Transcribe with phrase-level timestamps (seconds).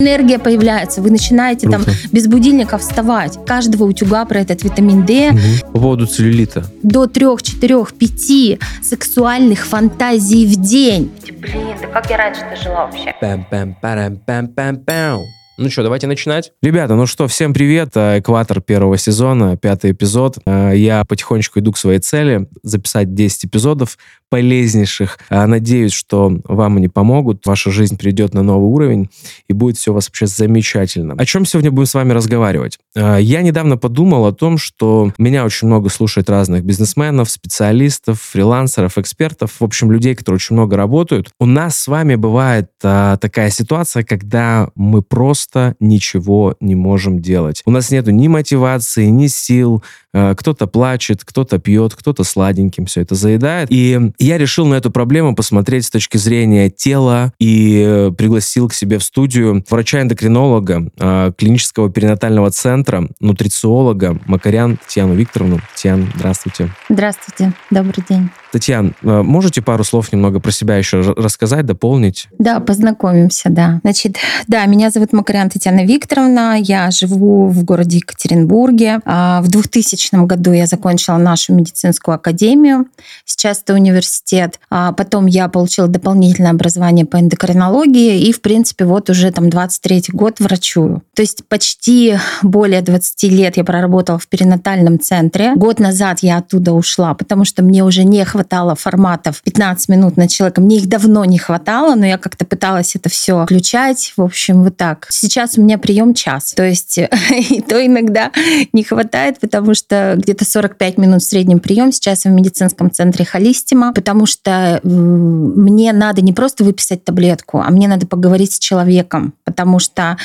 [0.00, 1.84] энергия появляется, вы начинаете Круто.
[1.86, 3.36] там без будильника вставать.
[3.44, 5.40] Каждого утюга про этот витамин D Мгм.
[5.72, 6.64] По поводу целлюлита.
[6.84, 11.10] до трех, четырех, пяти сексуальных фантазий в день.
[11.40, 13.12] Блин, да как я раньше-то жила вообще?
[13.20, 15.18] Пам-пам-парам-пам-пам-пам.
[15.60, 16.52] Ну что, давайте начинать.
[16.62, 17.88] Ребята, ну что, всем привет.
[17.96, 20.38] А, Экватор первого сезона, пятый эпизод.
[20.46, 23.98] А, Я потихонечку иду к своей цели записать 10 эпизодов
[24.30, 25.18] полезнейших.
[25.30, 29.10] А, Надеюсь, что вам они помогут, ваша жизнь придет на новый уровень
[29.48, 31.14] и будет все у вас вообще замечательно.
[31.16, 32.78] О чем сегодня будем с вами разговаривать?
[32.96, 38.98] А, Я недавно подумал о том, что меня очень много слушает разных бизнесменов, специалистов, фрилансеров,
[38.98, 41.30] экспертов, в общем, людей, которые очень много работают.
[41.40, 47.62] У нас с вами бывает а, такая ситуация, когда мы просто ничего не можем делать.
[47.64, 53.14] У нас нету ни мотивации, ни сил, кто-то плачет, кто-то пьет, кто-то сладеньким все это
[53.14, 53.68] заедает.
[53.70, 58.74] И я решил на эту проблему посмотреть с точки зрения тела и э, пригласил к
[58.74, 65.60] себе в студию врача-эндокринолога э, клинического перинатального центра, нутрициолога Макарян Татьяну Викторовну.
[65.74, 66.70] Татьяна, здравствуйте.
[66.88, 68.30] Здравствуйте, добрый день.
[68.52, 72.28] Татьяна, э, можете пару слов немного про себя еще рассказать, дополнить?
[72.38, 73.80] Да, познакомимся, да.
[73.82, 74.16] Значит,
[74.46, 79.00] да, меня зовут Макарян Татьяна Викторовна, я живу в городе Екатеринбурге.
[79.04, 82.86] А, В 2000 году я закончила нашу медицинскую академию,
[83.24, 84.60] сейчас это университет.
[84.70, 90.04] А Потом я получила дополнительное образование по эндокринологии и, в принципе, вот уже там 23
[90.12, 91.02] год врачую.
[91.14, 95.54] То есть почти более 20 лет я проработала в перинатальном центре.
[95.54, 100.28] Год назад я оттуда ушла, потому что мне уже не хватало форматов 15 минут на
[100.28, 100.60] человека.
[100.60, 104.12] Мне их давно не хватало, но я как-то пыталась это все включать.
[104.16, 105.06] В общем, вот так.
[105.10, 106.52] Сейчас у меня прием час.
[106.54, 106.98] То есть
[107.50, 108.32] и то иногда
[108.72, 111.92] не хватает, потому что где-то 45 минут в среднем прием.
[111.92, 117.88] Сейчас в медицинском центре Холистима, потому что мне надо не просто выписать таблетку, а мне
[117.88, 120.16] надо поговорить с человеком, потому что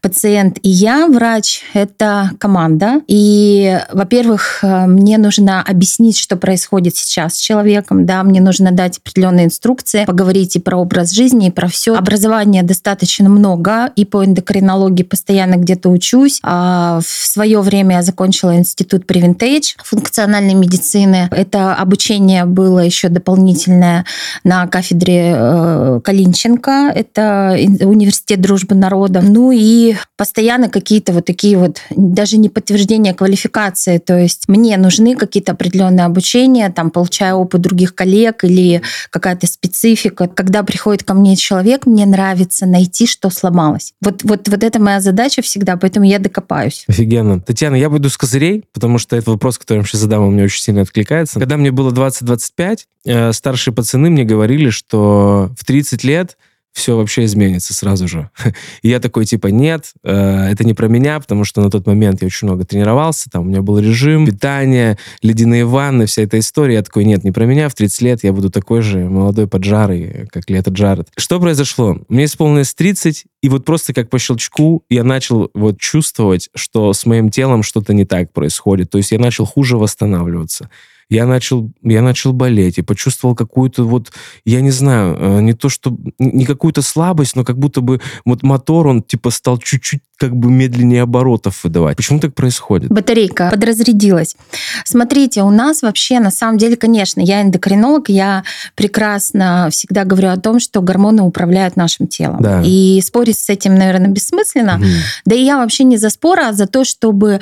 [0.00, 3.00] пациент и я, врач, это команда.
[3.06, 8.98] И, во-первых, э, мне нужно объяснить, что происходит сейчас с человеком, да, мне нужно дать
[8.98, 11.94] определенные инструкции, поговорить и про образ жизни, и про все.
[11.94, 16.40] Образования достаточно много, и по эндокринологии постоянно где-то учусь.
[16.42, 21.28] А в свое время я закончила институт Preventage функциональной медицины.
[21.30, 24.06] Это обучение было еще дополнительное
[24.42, 26.92] на кафедре э, Калинченко.
[26.94, 29.24] Это университет дружбы народов.
[29.28, 33.98] Ну и постоянно какие-то вот такие вот, даже не подтверждения квалификации.
[33.98, 38.80] То есть мне нужны какие-то определенные обучения, там, получая опыт других коллег или
[39.10, 40.26] какая-то специфика.
[40.26, 43.92] Когда приходит ко мне человек, мне нравится найти, что сломалось.
[44.00, 46.84] Вот, вот, вот это моя задача всегда, поэтому я докопаюсь.
[46.88, 47.40] Офигенно.
[47.40, 50.44] Татьяна, я буду с козырей, потому что это вопрос, который я сейчас задам, он мне
[50.44, 51.38] очень сильно откликается.
[51.38, 56.38] Когда мне было 20-25, э, старшие пацаны мне говорили, что в 30 лет
[56.72, 58.30] все вообще изменится сразу же.
[58.82, 62.22] И я такой, типа, нет, э, это не про меня, потому что на тот момент
[62.22, 66.74] я очень много тренировался, там у меня был режим, питание, ледяные ванны, вся эта история.
[66.74, 70.26] Я такой, нет, не про меня, в 30 лет я буду такой же молодой поджарый,
[70.30, 71.08] как Лето Джаред.
[71.16, 71.98] Что произошло?
[72.08, 77.04] Мне исполнилось 30, и вот просто как по щелчку я начал вот чувствовать, что с
[77.06, 78.90] моим телом что-то не так происходит.
[78.90, 80.70] То есть я начал хуже восстанавливаться.
[81.12, 84.12] Я начал, я начал болеть и почувствовал какую-то вот,
[84.46, 88.42] я не знаю, э, не то что, не какую-то слабость, но как будто бы вот
[88.42, 91.96] мотор, он типа стал чуть-чуть как бы медленнее оборотов выдавать.
[91.96, 92.92] Почему так происходит?
[92.92, 94.36] Батарейка подразрядилась.
[94.84, 98.44] Смотрите, у нас вообще, на самом деле, конечно, я эндокринолог, я
[98.76, 102.38] прекрасно всегда говорю о том, что гормоны управляют нашим телом.
[102.40, 102.62] Да.
[102.64, 104.78] И спорить с этим, наверное, бессмысленно.
[104.78, 104.86] Мгм.
[105.24, 107.40] Да и я вообще не за спор, а за то, чтобы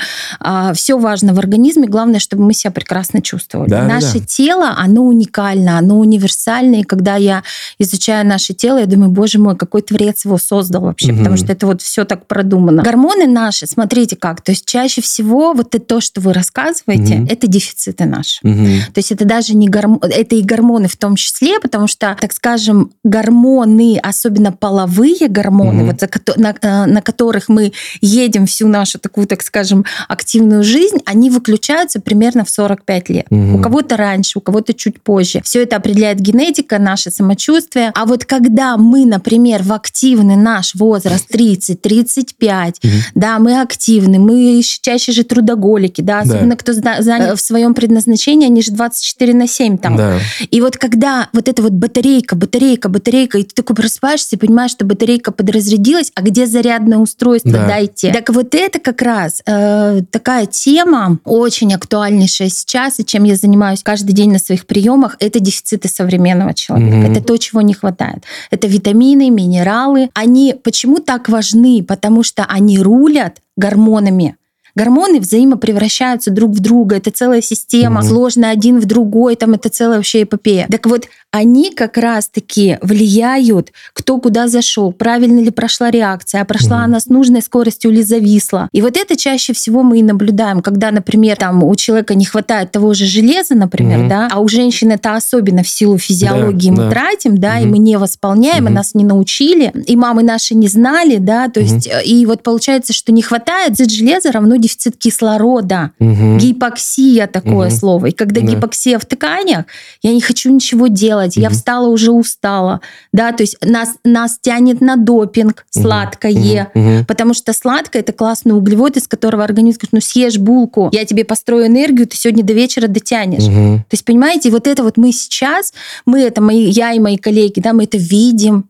[0.74, 3.68] все важно в организме, главное, чтобы мы себя прекрасно чувствовали.
[3.68, 4.24] Да, наше да.
[4.26, 6.80] тело, оно уникально, оно универсальное.
[6.80, 7.42] И когда я
[7.78, 11.18] изучаю наше тело, я думаю, боже мой, какой творец его создал вообще, Мгм.
[11.18, 12.69] потому что это вот все так продумано.
[12.78, 17.26] Гормоны наши, смотрите как, то есть чаще всего вот это то, что вы рассказываете, Мгм.
[17.30, 18.38] это дефициты наши.
[18.42, 18.82] Мгм.
[18.92, 22.32] То есть это даже не гормоны, это и гормоны в том числе, потому что, так
[22.32, 25.96] скажем, гормоны, особенно половые гормоны, Мгм.
[26.00, 31.30] вот на, э, на которых мы едем всю нашу такую, так скажем, активную жизнь, они
[31.30, 33.26] выключаются примерно в 45 лет.
[33.30, 33.56] Мгм.
[33.56, 35.40] У кого-то раньше, у кого-то чуть позже.
[35.44, 37.92] Все это определяет генетика, наше самочувствие.
[37.94, 42.92] А вот когда мы, например, в активный наш возраст 30-35 5, угу.
[43.14, 46.56] да, мы активны, мы чаще же трудоголики, да, особенно да.
[46.56, 49.96] кто занят в своем предназначении, они же 24 на 7 там.
[49.96, 50.18] Да.
[50.50, 54.72] И вот когда вот эта вот батарейка, батарейка, батарейка, и ты такой просыпаешься и понимаешь,
[54.72, 57.68] что батарейка подразрядилась, а где зарядное устройство, да.
[57.68, 58.12] дайте.
[58.12, 63.84] Так вот это как раз э, такая тема, очень актуальнейшая сейчас, и чем я занимаюсь
[63.84, 66.96] каждый день на своих приемах, это дефициты современного человека.
[66.96, 67.12] Угу.
[67.12, 68.24] Это то, чего не хватает.
[68.50, 70.10] Это витамины, минералы.
[70.14, 71.84] Они почему так важны?
[71.86, 74.36] Потому что они рулят гормонами
[74.80, 76.96] Гормоны взаимопревращаются друг в друга.
[76.96, 78.08] Это целая система, угу.
[78.08, 79.36] сложная один в другой.
[79.36, 80.66] Там это целая вообще эпопея.
[80.70, 86.78] Так вот, они как раз-таки влияют, кто куда зашел, правильно ли прошла реакция, а прошла
[86.78, 86.84] угу.
[86.84, 88.70] она с нужной скоростью или зависла.
[88.72, 92.72] И вот это чаще всего мы и наблюдаем, когда, например, там у человека не хватает
[92.72, 94.08] того же железа, например, угу.
[94.08, 96.90] да, а у женщин это особенно в силу физиологии да, мы да.
[96.90, 97.64] тратим, да, угу.
[97.64, 98.72] и мы не восполняем, угу.
[98.72, 101.68] и нас не научили, и мамы наши не знали, да, то угу.
[101.68, 106.38] есть, и вот получается, что не хватает железа равно дефицит кислорода, угу.
[106.38, 107.76] гипоксия такое угу.
[107.76, 108.06] слово.
[108.06, 108.46] И когда да.
[108.46, 109.66] гипоксия в тканях,
[110.02, 111.42] я не хочу ничего делать, угу.
[111.42, 112.80] я встала уже устала,
[113.12, 115.82] да, то есть нас нас тянет на допинг угу.
[115.82, 117.04] сладкое, угу.
[117.06, 121.24] потому что сладкое это классный углевод, из которого организм говорит, ну съешь булку, я тебе
[121.24, 123.44] построю энергию, ты сегодня до вечера дотянешь.
[123.44, 123.84] Угу.
[123.88, 125.72] То есть понимаете, вот это вот мы сейчас,
[126.06, 128.66] мы это мои, я и мои коллеги, да, мы это видим,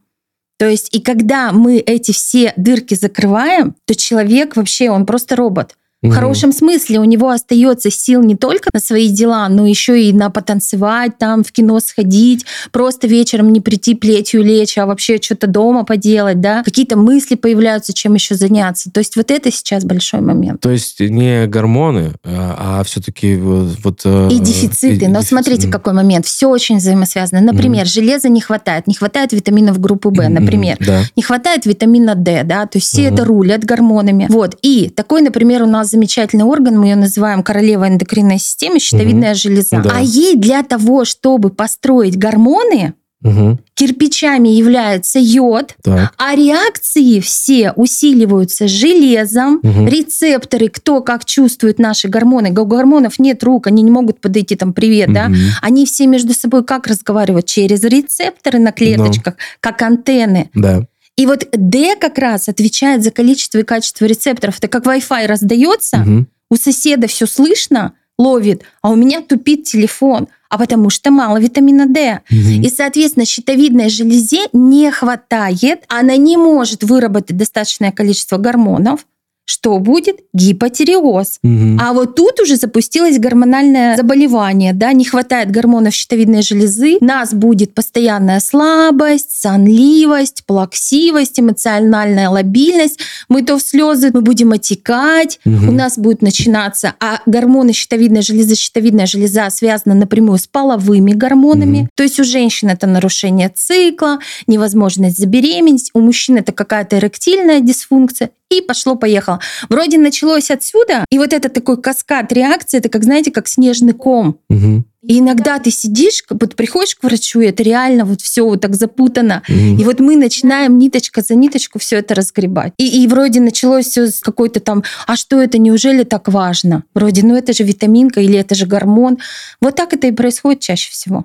[0.60, 5.74] то есть, и когда мы эти все дырки закрываем, то человек вообще, он просто робот.
[6.02, 10.14] В хорошем смысле у него остается сил не только на свои дела, но еще и
[10.14, 15.46] на потанцевать, там в кино сходить, просто вечером не прийти плетью лечь, а вообще что-то
[15.46, 16.62] дома поделать, да.
[16.62, 18.90] Какие-то мысли появляются, чем еще заняться.
[18.90, 20.62] То есть вот это сейчас большой момент.
[20.62, 24.00] То есть не гормоны, а, а все-таки вот...
[24.04, 25.04] э, и дефициты.
[25.04, 25.28] И, но дефицит.
[25.28, 26.24] смотрите, какой момент.
[26.24, 27.42] Все очень взаимосвязано.
[27.42, 27.88] Например, mm.
[27.88, 30.78] железа не хватает, не хватает витаминов группы В, например.
[30.78, 31.02] Mm, да.
[31.14, 33.12] Не хватает витамина D, да, то есть все mm.
[33.12, 34.26] это рулят гормонами.
[34.30, 34.56] Вот.
[34.62, 39.38] И такой, например, у нас замечательный орган, мы ее называем королева эндокринной системы, щитовидная угу.
[39.38, 39.80] железа.
[39.82, 39.90] Да.
[39.94, 43.58] А ей для того, чтобы построить гормоны, Угу.
[43.74, 46.14] Кирпичами является йод, так.
[46.16, 49.86] а реакции все усиливаются железом, угу.
[49.86, 52.50] рецепторы, кто как чувствует наши гормоны.
[52.50, 55.14] У гормонов нет рук, они не могут подойти там привет, угу.
[55.14, 55.30] да?
[55.60, 59.44] Они все между собой как разговаривают через рецепторы на клеточках, ну.
[59.60, 60.48] как антенны.
[60.54, 60.86] Да.
[61.20, 64.56] И вот D как раз отвечает за количество и качество рецепторов.
[64.56, 66.26] Это как Wi-Fi раздается, угу.
[66.50, 71.84] у соседа все слышно, ловит, а у меня тупит телефон, а потому что мало витамина
[71.84, 72.20] D.
[72.30, 72.64] Угу.
[72.64, 79.04] И, соответственно, щитовидной железе не хватает, она не может выработать достаточное количество гормонов,
[79.50, 81.40] что будет гипотиреоз.
[81.42, 81.78] Угу.
[81.80, 87.74] А вот тут уже запустилось гормональное заболевание, да, не хватает гормонов щитовидной железы, нас будет
[87.74, 95.70] постоянная слабость, сонливость, плаксивость, эмоциональная лобильность, мы то в слезы, мы будем отекать, угу.
[95.70, 101.80] у нас будет начинаться, а гормоны щитовидной железы, щитовидная железа связана напрямую с половыми гормонами,
[101.80, 101.88] угу.
[101.96, 108.30] то есть у женщин это нарушение цикла, невозможность забеременеть, у мужчин это какая-то эректильная дисфункция,
[108.50, 109.39] и пошло-поехало.
[109.68, 114.38] Вроде началось отсюда, и вот это такой каскад реакции, это как, знаете, как снежный ком.
[114.48, 114.84] Угу.
[115.02, 118.74] И иногда ты сидишь, вот приходишь к врачу, и это реально вот все вот так
[118.74, 119.42] запутано.
[119.48, 119.80] Mm.
[119.80, 122.74] И вот мы начинаем ниточка за ниточку все это разгребать.
[122.76, 126.84] И, и вроде началось все с какой-то там, а что это, неужели так важно?
[126.94, 129.18] Вроде, ну это же витаминка или это же гормон.
[129.62, 131.24] Вот так это и происходит чаще всего.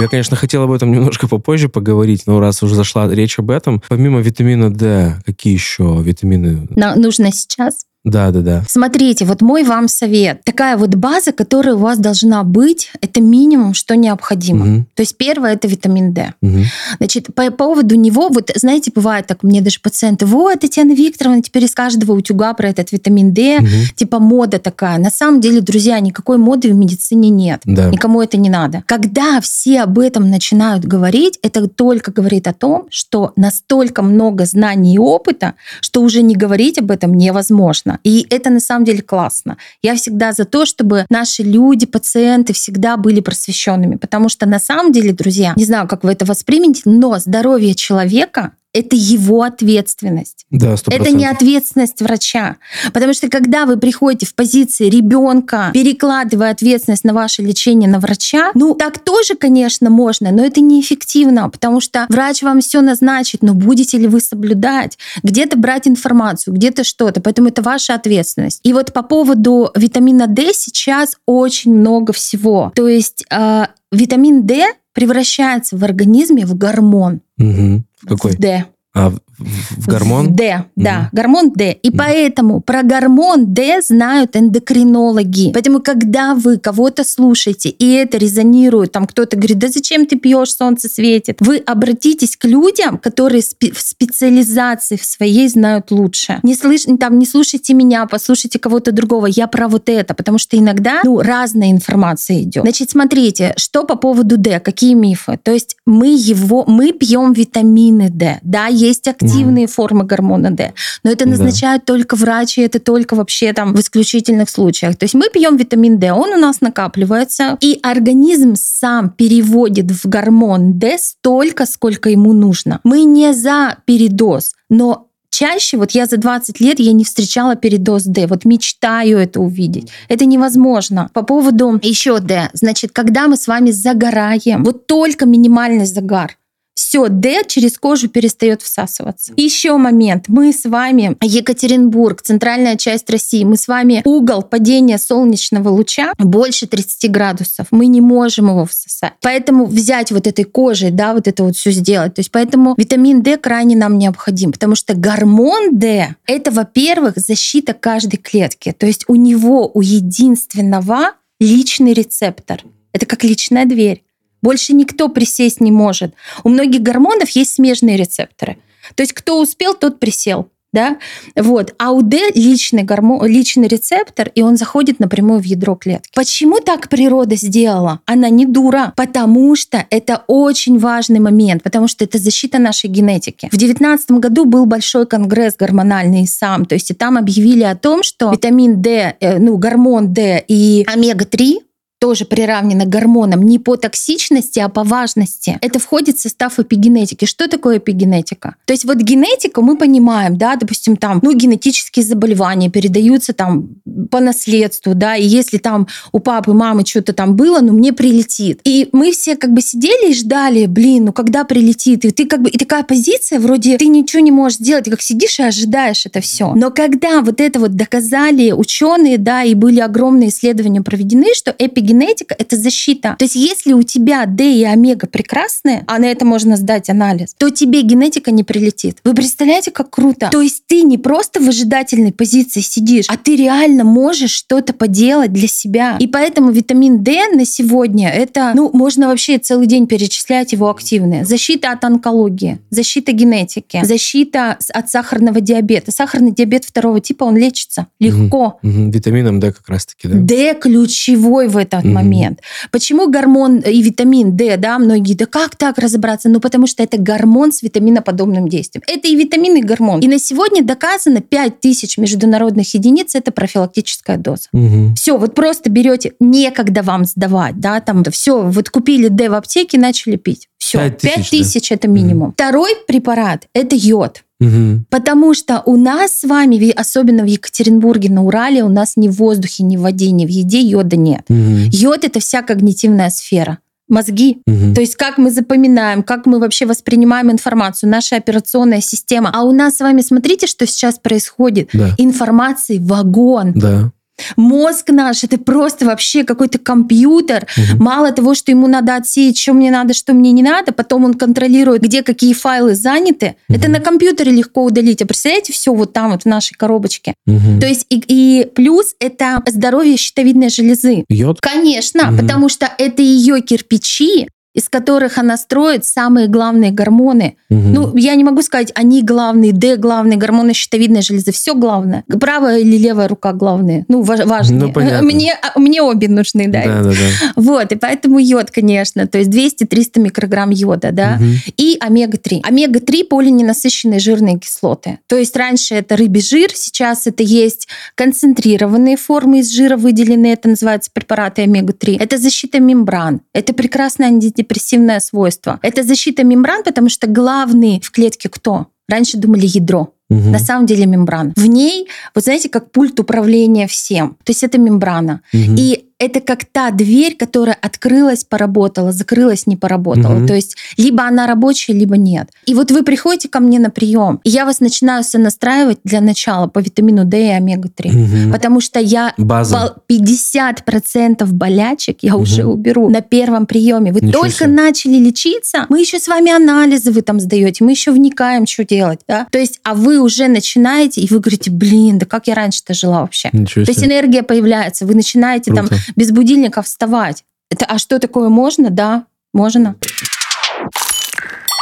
[0.00, 3.82] Я, конечно, хотел об этом немножко попозже поговорить, но раз уже зашла речь об этом,
[3.88, 6.66] помимо витамина D, какие еще витамины?
[6.70, 7.84] Но нужно сейчас?
[8.04, 8.64] Да, да, да.
[8.66, 10.42] Смотрите, вот мой вам совет.
[10.42, 14.78] Такая вот база, которая у вас должна быть, это минимум, что необходимо.
[14.78, 14.84] Угу.
[14.96, 16.34] То есть первое это витамин D.
[16.42, 16.58] Угу.
[16.98, 21.64] Значит, по поводу него, вот знаете, бывает так, мне даже пациенты, вот, Татьяна Викторовна, теперь
[21.64, 23.66] из каждого утюга про этот витамин D, угу.
[23.94, 24.98] типа мода такая.
[24.98, 27.60] На самом деле, друзья, никакой моды в медицине нет.
[27.64, 27.88] Да.
[27.88, 28.82] Никому это не надо.
[28.86, 34.96] Когда все об этом начинают говорить, это только говорит о том, что настолько много знаний
[34.96, 38.00] и опыта, что уже не говорить об этом невозможно классно.
[38.04, 39.56] И это на самом деле классно.
[39.82, 43.96] Я всегда за то, чтобы наши люди, пациенты всегда были просвещенными.
[43.96, 48.52] Потому что на самом деле, друзья, не знаю, как вы это воспримете, но здоровье человека
[48.72, 50.46] это его ответственность.
[50.50, 50.94] Да, 100%.
[50.94, 52.56] Это не ответственность врача.
[52.92, 58.50] Потому что когда вы приходите в позиции ребенка, перекладывая ответственность на ваше лечение на врача,
[58.54, 63.54] ну так тоже, конечно, можно, но это неэффективно, потому что врач вам все назначит, но
[63.54, 67.20] будете ли вы соблюдать, где-то брать информацию, где-то что-то.
[67.20, 68.60] Поэтому это ваша ответственность.
[68.62, 72.72] И вот по поводу витамина D сейчас очень много всего.
[72.74, 77.20] То есть э, витамин D превращается в организме в гормон.
[77.42, 77.84] Угу.
[78.06, 78.32] Какой?
[78.32, 78.64] В D.
[78.94, 80.34] А, в гормон?
[80.34, 81.72] D, да, гормон D.
[81.72, 85.52] И поэтому про гормон D знают эндокринологи.
[85.52, 90.54] Поэтому, когда вы кого-то слушаете, и это резонирует, там кто-то говорит, да зачем ты пьешь,
[90.54, 96.40] солнце светит, вы обратитесь к людям, которые в специализации в своей знают лучше.
[96.42, 99.26] Не, слыш, там, не слушайте меня, послушайте кого-то другого.
[99.26, 102.62] Я про вот это, потому что иногда ну, разная информация идет.
[102.62, 105.38] Значит, смотрите, что по поводу D, какие мифы.
[105.42, 109.66] То есть мы его, мы пьем витамины D, да, есть активные mm.
[109.66, 110.72] формы гормона D,
[111.04, 111.94] но это назначают да.
[111.94, 114.96] только врачи, это только вообще там в исключительных случаях.
[114.96, 120.08] То есть мы пьем витамин D, он у нас накапливается, и организм сам переводит в
[120.08, 122.80] гормон D столько, сколько ему нужно.
[122.84, 128.04] Мы не за передоз, но чаще, вот я за 20 лет, я не встречала передоз
[128.04, 128.26] D.
[128.26, 129.90] Вот мечтаю это увидеть.
[130.08, 131.10] Это невозможно.
[131.12, 132.50] По поводу еще D.
[132.52, 136.36] Значит, когда мы с вами загораем, вот только минимальный загар,
[136.74, 139.32] все, D через кожу перестает всасываться.
[139.36, 140.24] Еще момент.
[140.28, 146.66] Мы с вами, Екатеринбург, центральная часть России, мы с вами угол падения солнечного луча больше
[146.66, 147.66] 30 градусов.
[147.70, 149.12] Мы не можем его всосать.
[149.20, 152.14] Поэтому взять вот этой кожей, да, вот это вот все сделать.
[152.14, 157.74] То есть поэтому витамин D крайне нам необходим, потому что гормон D— это, во-первых, защита
[157.74, 158.74] каждой клетки.
[158.76, 162.62] То есть у него, у единственного личный рецептор.
[162.92, 164.04] Это как личная дверь.
[164.42, 166.14] Больше никто присесть не может.
[166.44, 168.58] У многих гормонов есть смежные рецепторы.
[168.94, 170.48] То есть кто успел, тот присел.
[170.72, 170.96] Да?
[171.36, 171.74] Вот.
[171.78, 176.10] А у D личный, гормон, личный рецептор, и он заходит напрямую в ядро клетки.
[176.14, 178.00] Почему так природа сделала?
[178.06, 183.48] Она не дура, потому что это очень важный момент, потому что это защита нашей генетики.
[183.52, 188.02] В 2019 году был большой конгресс гормональный сам, то есть и там объявили о том,
[188.02, 191.58] что витамин D, э, ну, гормон D и омега-3
[192.02, 195.56] тоже приравнено к гормонам не по токсичности, а по важности.
[195.60, 197.26] Это входит в состав эпигенетики.
[197.26, 198.56] Что такое эпигенетика?
[198.64, 203.68] То есть вот генетику мы понимаем, да, допустим, там, ну, генетические заболевания передаются там
[204.10, 208.60] по наследству, да, и если там у папы, мамы что-то там было, ну, мне прилетит.
[208.64, 212.04] И мы все как бы сидели и ждали, блин, ну, когда прилетит?
[212.04, 215.38] И ты как бы, и такая позиция, вроде ты ничего не можешь сделать, как сидишь
[215.38, 216.52] и ожидаешь это все.
[216.56, 221.91] Но когда вот это вот доказали ученые, да, и были огромные исследования проведены, что эпигенетика
[221.92, 223.16] генетика— это защита.
[223.18, 227.34] То есть если у тебя D и омега прекрасные, а на это можно сдать анализ,
[227.36, 228.98] то тебе генетика не прилетит.
[229.04, 230.28] Вы представляете, как круто?
[230.30, 235.32] То есть ты не просто в ожидательной позиции сидишь, а ты реально можешь что-то поделать
[235.32, 235.96] для себя.
[235.98, 241.24] И поэтому витамин D на сегодня— это, ну, можно вообще целый день перечислять его активные.
[241.24, 245.92] Защита от онкологии, защита генетики, защита от сахарного диабета.
[245.92, 248.58] Сахарный диабет второго типа, он лечится легко.
[248.62, 248.90] Угу, угу.
[248.90, 250.16] Витамином D как раз-таки, да?
[250.16, 251.94] D ключевой в этот mm-hmm.
[251.94, 252.40] момент.
[252.70, 256.28] Почему гормон и витамин D, да, многие, да как так разобраться?
[256.28, 258.82] Ну, потому что это гормон с витаминоподобным действием.
[258.86, 260.00] Это и витамин, и гормон.
[260.00, 264.48] И на сегодня доказано 5000 международных единиц, это профилактическая доза.
[264.54, 264.94] Mm-hmm.
[264.94, 269.78] Все, вот просто берете, некогда вам сдавать, да, там, все, вот купили D в аптеке,
[269.78, 270.48] начали пить.
[270.58, 271.74] Все, 5000 тысяч да?
[271.74, 272.30] это минимум.
[272.30, 272.34] Mm-hmm.
[272.34, 274.22] Второй препарат– это йод.
[274.42, 274.84] Угу.
[274.90, 279.12] Потому что у нас с вами, особенно в Екатеринбурге, на Урале, у нас ни в
[279.12, 281.22] воздухе, ни в воде, ни в еде йода нет.
[281.28, 281.70] Угу.
[281.70, 283.58] Йод это вся когнитивная сфера
[283.88, 284.38] мозги.
[284.46, 284.74] Угу.
[284.74, 289.30] То есть как мы запоминаем, как мы вообще воспринимаем информацию, наша операционная система.
[289.32, 291.70] А у нас с вами, смотрите, что сейчас происходит.
[291.72, 291.90] Да.
[291.98, 293.52] Информации вагон.
[293.52, 293.92] Да.
[294.36, 297.46] Мозг наш это просто вообще какой-то компьютер.
[297.56, 297.82] Угу.
[297.82, 301.14] Мало того, что ему надо отсеять, что мне надо, что мне не надо, потом он
[301.14, 303.36] контролирует, где какие файлы заняты.
[303.48, 303.58] Угу.
[303.58, 305.02] Это на компьютере легко удалить.
[305.02, 307.14] А представляете, все вот там вот в нашей коробочке.
[307.26, 307.60] Угу.
[307.60, 311.04] То есть и, и плюс это здоровье щитовидной железы.
[311.08, 311.40] Йод?
[311.40, 312.18] Конечно, угу.
[312.18, 317.36] потому что это ее кирпичи, из которых она строит самые главные гормоны.
[317.48, 317.58] Угу.
[317.58, 322.04] Ну, я не могу сказать, они главные, Д главные, гормоны щитовидной железы, все главное.
[322.20, 323.86] Правая или левая рука главные.
[323.88, 324.72] Ну, важные.
[324.74, 326.64] Ну, мне, а, мне обе нужны, да.
[326.64, 327.32] Да, да, да.
[327.36, 331.24] Вот, и поэтому йод, конечно, то есть 200-300 микрограмм йода, да, угу.
[331.56, 332.40] и омега-3.
[332.42, 334.98] Омега-3 полиненасыщенные жирные кислоты.
[335.06, 340.50] То есть раньше это рыбий жир, сейчас это есть концентрированные формы из жира выделенные, это
[340.50, 341.96] называется препараты омега-3.
[341.98, 345.58] Это защита мембран, это прекрасный антидепрессант депрессивное свойство.
[345.62, 348.66] Это защита мембран, потому что главный в клетке кто?
[348.88, 349.94] Раньше думали ядро.
[350.10, 350.28] Угу.
[350.28, 351.32] На самом деле мембрана.
[351.36, 354.16] В ней, вот знаете, как пульт управления всем.
[354.24, 355.22] То есть это мембрана.
[355.32, 355.54] Угу.
[355.56, 360.14] И это как та дверь, которая открылась, поработала, закрылась, не поработала.
[360.16, 360.26] Мгм.
[360.26, 362.28] То есть либо она рабочая, либо нет.
[362.46, 366.46] И вот вы приходите ко мне на прием, и я вас начинаю сонастраивать для начала
[366.48, 367.92] по витамину D и омега-3.
[367.92, 368.32] Мгм.
[368.32, 369.54] Потому что я База.
[369.54, 372.52] бал- 50% болячек я уже Мгм.
[372.52, 373.92] уберу на первом приеме.
[373.92, 374.48] Вы Ничего только себе.
[374.48, 379.00] начали лечиться, мы еще с вами анализы вы там сдаете, мы еще вникаем, что делать.
[379.08, 379.26] Да?
[379.30, 383.00] То есть, а вы уже начинаете, и вы говорите, блин, да как я раньше-то жила
[383.02, 383.28] вообще?
[383.32, 383.92] Ничего То есть себе.
[383.94, 385.82] энергия появляется, вы начинаете там Круто.
[385.96, 387.24] Без будильника вставать.
[387.50, 388.70] Это, а что такое можно?
[388.70, 389.76] Да, можно.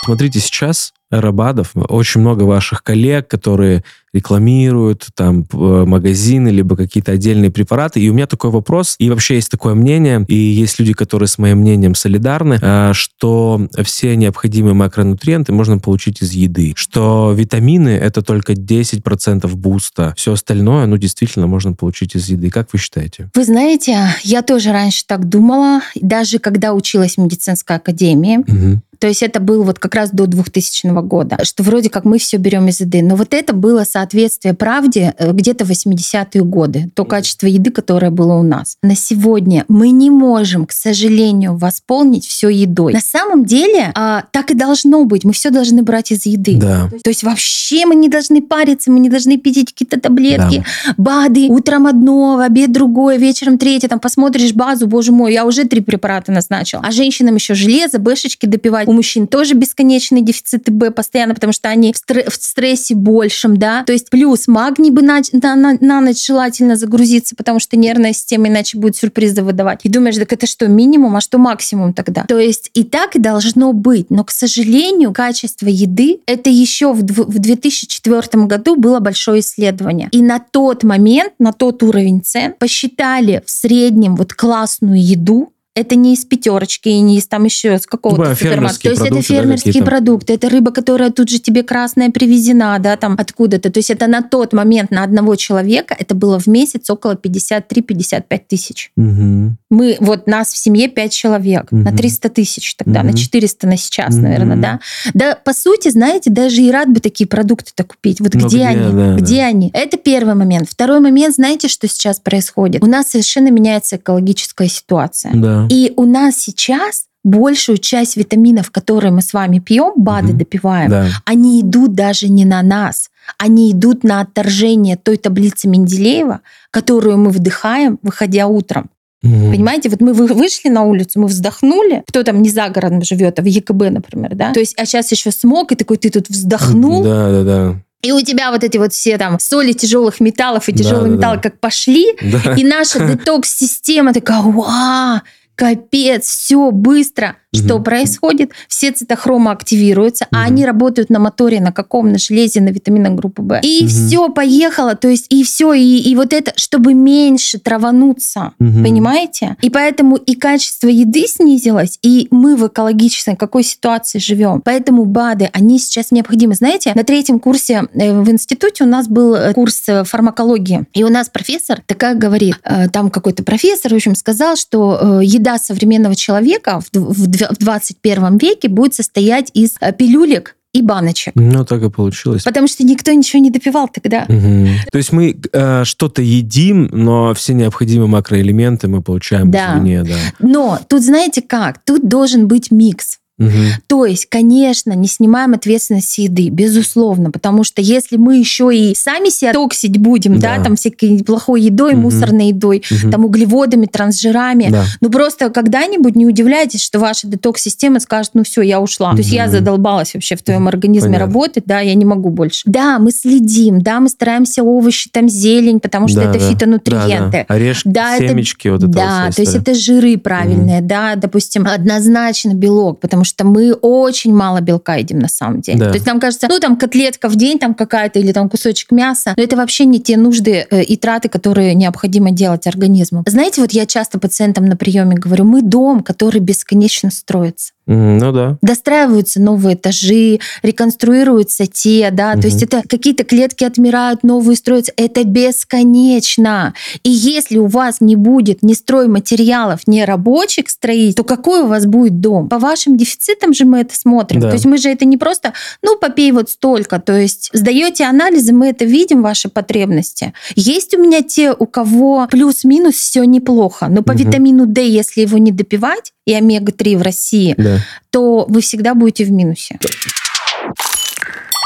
[0.04, 7.50] Смотрите, сейчас Рабадов, очень много ваших коллег, которые рекламируют там п- магазины, либо какие-то отдельные
[7.50, 8.00] препараты.
[8.00, 11.38] И у меня такой вопрос, и вообще есть такое мнение, и есть люди, которые с
[11.38, 18.22] моим мнением солидарны, а, что все необходимые макронутриенты можно получить из еды, что витамины это
[18.22, 22.50] только 10% буста, все остальное, ну, действительно можно получить из еды.
[22.50, 23.30] Как вы считаете?
[23.34, 28.38] Вы знаете, я тоже раньше так думала, даже когда училась в медицинской академии.
[28.46, 28.82] Мгм.
[29.00, 32.36] То есть это было вот как раз до 2000 года, что вроде как мы все
[32.36, 33.02] берем из еды.
[33.02, 38.34] Но вот это было соответствие правде э, где-то 80-е годы, то качество еды, которое было
[38.34, 38.78] у нас.
[38.82, 42.94] На сегодня мы не можем, к сожалению, восполнить все едой.
[42.94, 45.24] На самом деле а, так и должно быть.
[45.24, 46.56] Мы все должны брать из еды.
[46.56, 46.88] Да.
[47.04, 50.64] То есть вообще мы не должны париться, мы не должны пить какие-то таблетки,
[50.96, 55.64] БАДы, утром одно, в обед другое, вечером третье, там посмотришь базу, боже мой, я уже
[55.64, 56.82] три препарата назначила.
[56.86, 58.88] А женщинам еще железо, бэшечки допивать.
[58.88, 63.58] У мужчин тоже бесконечные дефициты Б постоянно, потому что они в, стр- в стрессе большем,
[63.58, 63.84] да.
[63.90, 68.12] То есть плюс магний бы на, на- на- на ночь желательно загрузиться, потому что нервная
[68.12, 69.80] система иначе будет сюрпризы выдавать.
[69.82, 72.22] И думаешь, так это что, минимум, а что максимум тогда?
[72.28, 74.08] То есть и так и должно быть.
[74.08, 80.08] Но, к сожалению, качество еды, это еще в, в 2004 году было большое исследование.
[80.12, 85.94] И на тот момент, на тот уровень цен, посчитали в среднем вот классную еду, это
[85.94, 88.82] не из пятерочки и не из там еще с какого-то Ну, супермаркета.
[88.82, 89.88] То есть это да, фермерские какие-то?
[89.90, 93.70] продукты, это рыба, которая тут же тебе красная привезена, да, там откуда-то.
[93.70, 98.40] То есть это на тот момент на одного человека это было в месяц около 53-55
[98.48, 98.90] тысяч.
[98.96, 99.58] Мгм.
[99.70, 101.96] Мы, вот нас в семье 5 человек, на Мгм.
[101.96, 103.12] 300 тысяч тогда, Мгм.
[103.12, 104.22] на 400 на сейчас, Мгм.
[104.24, 104.80] наверное, да.
[105.14, 108.20] Да, по сути, знаете, даже и рад бы такие продукты-то купить.
[108.20, 108.92] Вот Но где, где, они?
[108.92, 109.46] да, где да.
[109.46, 109.70] они?
[109.72, 110.68] Это первый момент.
[110.68, 112.82] Второй момент, знаете, что сейчас происходит?
[112.82, 115.32] У нас совершенно меняется экологическая ситуация.
[115.34, 115.59] Да.
[115.68, 120.38] И у нас сейчас большую часть витаминов, которые мы с вами пьем, БАДы Мгм.
[120.38, 121.06] допиваем, Да.
[121.26, 126.40] они идут даже не на нас, они идут на отторжение той таблицы Менделеева,
[126.70, 128.88] которую мы вдыхаем, выходя утром.
[129.22, 129.52] Мгм.
[129.52, 133.38] Понимаете, вот мы вы- вышли на улицу, мы вздохнули, кто там не за городом живет,
[133.38, 134.52] а в ЕКБ, например, да?
[134.54, 137.74] То есть, а сейчас еще смог, и такой ты тут вздохнул, Да, да, да.
[138.00, 141.36] и у тебя вот эти вот все там соли тяжелых металлов и тяжелые да, металлы
[141.36, 141.42] да.
[141.42, 142.54] как пошли, Да.
[142.54, 145.20] и наша детокс-система такая, вау,
[145.60, 147.36] капец, все быстро.
[147.54, 147.84] Что Мгм.
[147.84, 148.50] происходит?
[148.68, 150.46] Все цитохромы активируются, а Мгм.
[150.46, 152.12] они работают на моторе, на каком?
[152.12, 153.60] На железе, на витаминах группы В.
[153.62, 153.88] И Мгм.
[153.88, 158.84] все поехало, то есть и все, и, и вот это, чтобы меньше травануться, Мгм.
[158.84, 159.56] понимаете?
[159.62, 164.60] И поэтому и качество еды снизилось, и мы в экологической какой ситуации живем.
[164.64, 166.54] Поэтому БАДы, они сейчас необходимы.
[166.54, 171.02] Знаете, на третьем курсе э, в институте у нас был э, курс э, фармакологии, и
[171.02, 172.56] у нас профессор такая говорит,
[172.92, 178.38] там какой-то профессор, в общем, сказал, что еда современного человека в в дв- в 21
[178.38, 181.32] веке будет состоять из э, пилюлек и баночек.
[181.34, 182.44] Ну, так и получилось.
[182.44, 184.24] Потому что никто ничего не допивал тогда.
[184.28, 184.68] Мгм.
[184.92, 189.76] То есть мы э, что-то едим, но все необходимые макроэлементы мы получаем Да.
[189.78, 190.14] извне, да.
[190.38, 191.84] Но тут знаете как?
[191.84, 193.18] Тут должен быть микс.
[193.40, 193.52] Мгм.
[193.86, 199.30] То есть, конечно, не снимаем ответственность еды, безусловно, потому что если мы еще и сами
[199.30, 200.64] себя токсить будем, да, Да.
[200.64, 202.02] там всякой плохой едой, Мгм.
[202.02, 203.10] мусорной едой, Мгм.
[203.10, 204.84] там углеводами, трансжирами, Да.
[205.00, 209.12] ну просто когда-нибудь не удивляйтесь, что ваша детокс-система скажет, ну все, я ушла.
[209.12, 211.26] То есть я задолбалась вообще в твоем организме Понятно.
[211.26, 212.62] работать, да, я не могу больше.
[212.66, 216.50] Да, мы следим, да, мы стараемся овощи, там зелень, потому что Да, это да.
[216.52, 217.06] фитонутриенты.
[217.08, 217.54] Да, да.
[217.54, 221.14] Орешки, Да, это- семечки, вот это вот Да, вся то есть это жиры правильные, да,
[221.16, 225.78] допустим, однозначно белок, потому что мы очень мало белка едим на самом деле.
[225.78, 225.88] Да.
[225.88, 229.34] То есть нам кажется, ну там котлетка в день там какая-то или там кусочек мяса,
[229.36, 233.22] но это вообще не те нужды э, и траты, которые необходимо делать организму.
[233.26, 237.72] Знаете, вот я часто пациентам на приеме говорю, мы дом, который бесконечно строится.
[237.92, 238.56] Ну да.
[238.62, 242.40] Достраиваются новые этажи, реконструируются те, да, Мгм.
[242.42, 246.74] то есть это какие-то клетки отмирают, новые строятся, это бесконечно.
[247.02, 251.86] И если у вас не будет ни стройматериалов, ни рабочих строить, то какой у вас
[251.86, 252.48] будет дом?
[252.48, 254.40] По вашим дефицитам же мы это смотрим.
[254.40, 254.48] Да.
[254.48, 257.00] То есть мы же это не просто, ну, попей вот столько.
[257.00, 260.32] То есть сдаете анализы, мы это видим, ваши потребности.
[260.54, 264.18] Есть у меня те, у кого плюс-минус все неплохо, но по Мгм.
[264.24, 267.78] витамину D, если его не допивать, и омега-3 в России, Да.
[268.10, 269.78] то вы всегда будете в минусе.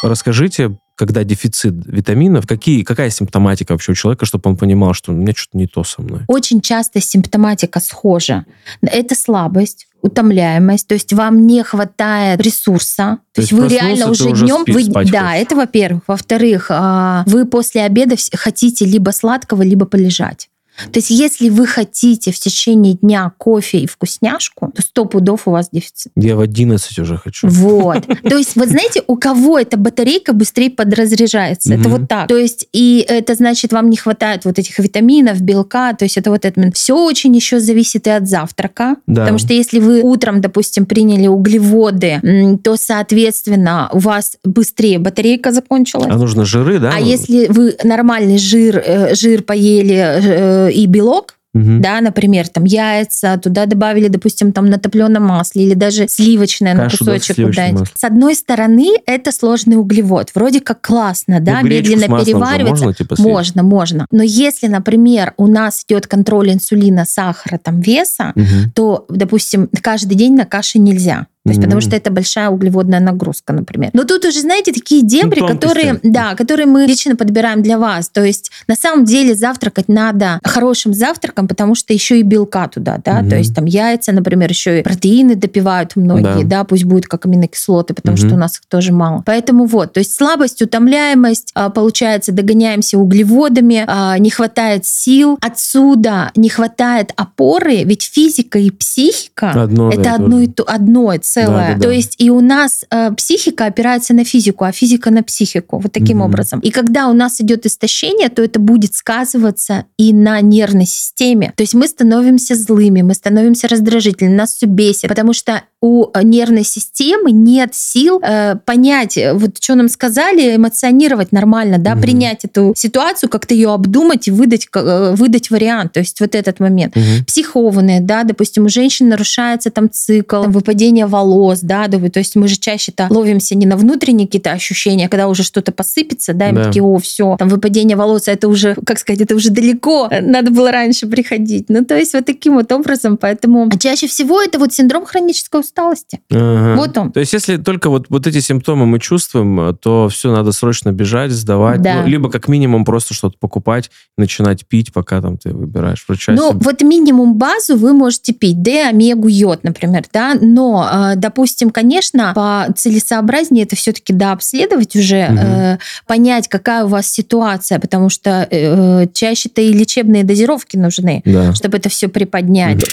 [0.03, 5.14] Расскажите, когда дефицит витаминов, какие, какая симптоматика вообще у человека, чтобы он понимал, что у
[5.14, 6.21] меня что-то не то со мной?
[6.29, 8.45] Очень часто симптоматика схожа.
[8.83, 14.11] Это слабость, утомляемость, то есть вам не хватает ресурса, то, То есть есть вы реально
[14.11, 15.43] уже уже днем, спи- вы, спать да, хочешь.
[15.43, 16.03] это во-первых.
[16.07, 20.51] Во-вторых, а, вы после обеда хотите либо сладкого, либо полежать.
[20.93, 25.51] То есть если вы хотите в течение дня кофе и вкусняшку, то сто пудов у
[25.51, 26.13] вас дефицит.
[26.17, 27.49] Я в 11 уже хочу.
[27.49, 28.07] Вот.
[28.23, 31.75] То есть, вот знаете, у кого эта батарейка быстрее подразряжается?
[31.75, 32.29] Это вот так.
[32.29, 36.31] То есть, и это значит, вам не хватает вот этих витаминов, белка, то есть это
[36.31, 36.71] вот это.
[36.73, 38.97] Все очень еще зависит и от завтрака.
[39.07, 39.23] Да.
[39.23, 46.09] Потому что если вы утром, допустим, приняли углеводы, то, соответственно, у вас быстрее батарейка закончилась.
[46.11, 46.93] А нужно жиры, да?
[46.95, 51.81] А если вы нормальный жир, э, жир поели э, и белок, Мгм.
[51.81, 56.85] да, например, там яйца, туда добавили, допустим, там на топленом масле или даже сливочное на
[56.85, 57.92] Кашу, да, кусочек сливочное куда-нибудь.
[57.96, 60.31] С одной стороны, это сложный углевод.
[60.35, 62.85] Вроде как классно, да, Ну, медленно переваривается.
[62.87, 63.29] можно, типа, съесть?
[63.29, 64.07] можно, можно.
[64.11, 68.72] Но если, например, у нас идет контроль инсулина, сахара, там, веса, Мгм.
[68.74, 71.29] то, допустим, каждый день на каше нельзя.
[71.44, 73.90] То есть, потому что это большая углеводная нагрузка, например.
[73.92, 75.61] Но тут уже, знаете, такие дебри, тонкости.
[75.61, 78.09] которые, да, которые мы лично подбираем для вас.
[78.09, 82.98] То есть, на самом деле, завтракать надо хорошим завтраком, потому что еще и белка туда,
[83.04, 83.28] да, Мгм.
[83.30, 86.59] то есть там яйца, например, еще и протеины допивают многие, Да.
[86.61, 88.26] да, пусть будет как аминокислоты, потому Мгм.
[88.26, 89.22] что у нас их тоже мало.
[89.26, 96.30] Поэтому вот, то есть слабость, утомляемость, а, получается, догоняемся углеводами, а, не хватает сил, отсюда
[96.37, 101.68] не хватает опоры, ведь физика и психика Одно это то одно и то, одно целое.
[101.68, 101.81] Да-да-да.
[101.81, 105.79] То есть и у нас э, психика опирается на физику, а физика на психику.
[105.79, 106.27] Вот таким Мгм.
[106.27, 106.61] образом.
[106.61, 111.53] И когда у нас идет истощение, то это будет сказываться и на нервной системе.
[111.57, 116.64] То есть мы становимся злыми, мы становимся раздражительными, нас все бесит, потому что у нервной
[116.64, 122.01] системы нет сил э, понять, э, вот что нам сказали, эмоционировать нормально, да, Мгм.
[122.03, 125.92] принять эту ситуацию, как-то ее обдумать и выдать, э, выдать вариант.
[125.92, 127.27] То есть вот этот момент Мгм.
[127.27, 132.35] психованные, да, допустим, у женщин нарушается там цикл, там, выпадение волос, да, да, то есть
[132.35, 136.53] мы же чаще-то ловимся не на внутренние какие-то ощущения, когда уже что-то посыпется, да, и
[136.53, 136.64] мы Да.
[136.68, 140.23] такие, о, все, там выпадение волос, а это уже, как сказать, это уже далеко, э,
[140.23, 141.66] надо было раньше приходить.
[141.68, 145.61] Ну, то есть вот таким вот образом, поэтому а чаще всего это вот синдром хронической
[145.75, 146.21] усталости.
[146.31, 146.77] Ага.
[146.77, 147.13] Вот он.
[147.13, 150.93] То есть, если только вот, вот эти симптомы мы чувствуем, э, то все надо срочно
[150.93, 151.83] бежать, сдавать.
[151.83, 152.03] Да.
[152.03, 156.33] Ну, либо как минимум просто что-то покупать, начинать пить, пока там ты выбираешь врача.
[156.33, 156.61] Ну, себе.
[156.61, 162.33] вот минимум базу вы можете пить, Д, омегу, йод, например, да, но, э, допустим, конечно,
[162.35, 168.47] по целесообразнее это все-таки, да, обследовать уже, э, понять, какая у вас ситуация, потому что
[168.51, 171.53] э, чаще-то и лечебные дозировки нужны, Да.
[171.55, 172.85] чтобы это все приподнять.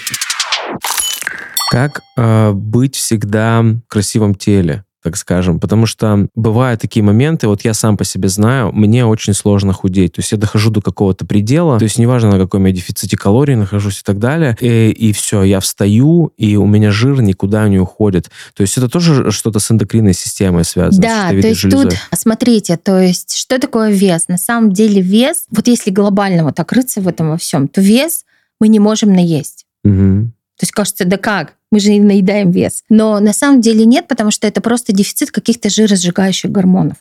[1.72, 4.84] Как э, быть всегда в красивом теле?
[5.04, 9.34] так скажем, потому что бывают такие моменты, вот я сам по себе знаю, мне очень
[9.34, 12.72] сложно худеть, то есть я дохожу до какого-то предела, то есть неважно, на каком я
[12.72, 17.20] дефиците калорий нахожусь и так далее, и, и все, я встаю, и у меня жир
[17.24, 18.30] никуда не уходит.
[18.54, 21.90] То есть это тоже что-то с эндокринной системой связано, с Да, то есть железой.
[21.90, 24.28] тут, смотрите, то есть что такое вес?
[24.28, 27.82] На самом деле вес, вот если глобально вот так рыться в этом во всем, то
[27.82, 28.24] вес
[28.60, 29.66] мы не можем наесть.
[29.84, 30.34] Мгм.
[30.60, 31.56] То есть кажется, да как?
[31.72, 32.84] Мы же наедаем вес.
[32.90, 36.98] Но на самом деле нет, потому что это просто дефицит каких-то жиросжигающих гормонов.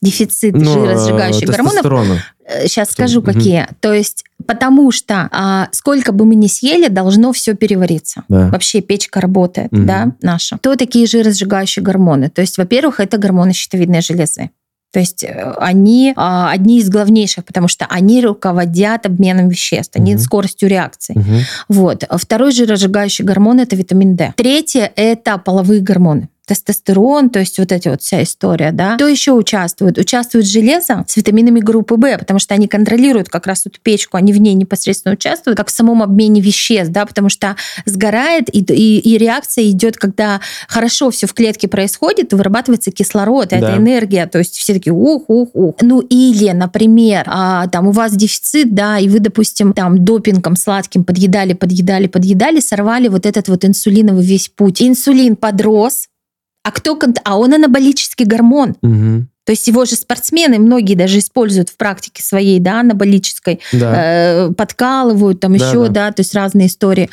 [0.00, 2.22] Дефицит Ну, жиросжигающих э, гормонов.
[2.62, 3.66] Сейчас Что- скажу, какие.
[3.80, 8.22] То есть потому что а, сколько бы мы ни съели, должно все перевариться.
[8.28, 8.48] Да.
[8.48, 9.86] Вообще печка работает, Мгм.
[9.86, 10.56] да, наша.
[10.56, 12.30] Кто такие жиросжигающие гормоны?
[12.30, 14.50] То есть, во-первых, это гормоны щитовидной железы.
[14.92, 20.14] То есть э, они а, одни из главнейших, потому что они руководят обменом веществ, они
[20.14, 20.20] Мгм.
[20.20, 21.14] скоростью реакции.
[21.16, 21.40] Мгм.
[21.68, 22.04] Вот.
[22.10, 24.32] Второй жиросжигающий гормон– это витамин D.
[24.36, 26.28] Третье– это половые гормоны.
[26.48, 28.94] Тестостерон, то есть вот эти вот вся история, да.
[28.96, 29.98] Кто еще участвует?
[29.98, 34.32] Участвует железо с витаминами группы В, потому что они контролируют как раз эту печку, они
[34.32, 38.98] в ней непосредственно участвуют, как в самом обмене веществ, да, потому что сгорает, и, и,
[38.98, 43.58] и реакция идет, когда хорошо все в клетке происходит, вырабатывается кислород, да.
[43.58, 45.74] это энергия, то есть все такие ух, ух, ух.
[45.82, 51.04] Ну или, например, а, там у вас дефицит, да, и вы, допустим, там допингом сладким
[51.04, 54.80] подъедали, подъедали, подъедали, сорвали вот этот вот инсулиновый весь путь.
[54.82, 56.08] Инсулин подрос,
[56.68, 56.98] а кто...
[57.24, 58.76] А он анаболический гормон.
[58.82, 59.26] Угу.
[59.44, 64.48] То есть его же спортсмены многие даже используют в практике своей, да, анаболической, да.
[64.48, 65.88] э, подкалывают там да, еще, да.
[65.88, 67.08] да, то есть разные истории.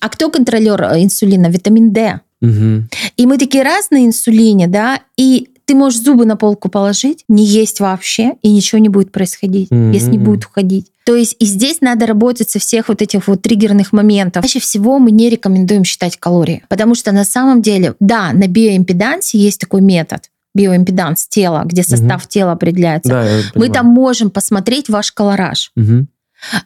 [0.00, 1.46] А кто контролер э, инсулина?
[1.46, 2.20] Витамин D.
[2.42, 2.88] Угу.
[3.16, 7.44] И мы такие раз на инсулине, да, и ты можешь зубы на полку положить, не
[7.44, 9.92] есть вообще, и ничего не будет происходить, mm-hmm.
[9.92, 10.92] если не будет уходить.
[11.08, 14.42] То есть и здесь надо работать со всех вот этих вот триггерных моментов.
[14.44, 19.38] Чаще всего мы не рекомендуем считать калории, потому что на самом деле, да, на биоимпедансе
[19.38, 22.28] есть такой метод, биоимпеданс тела, где состав угу.
[22.28, 23.08] тела определяется.
[23.08, 25.72] Да, мы там можем посмотреть ваш колораж.
[25.76, 26.08] Угу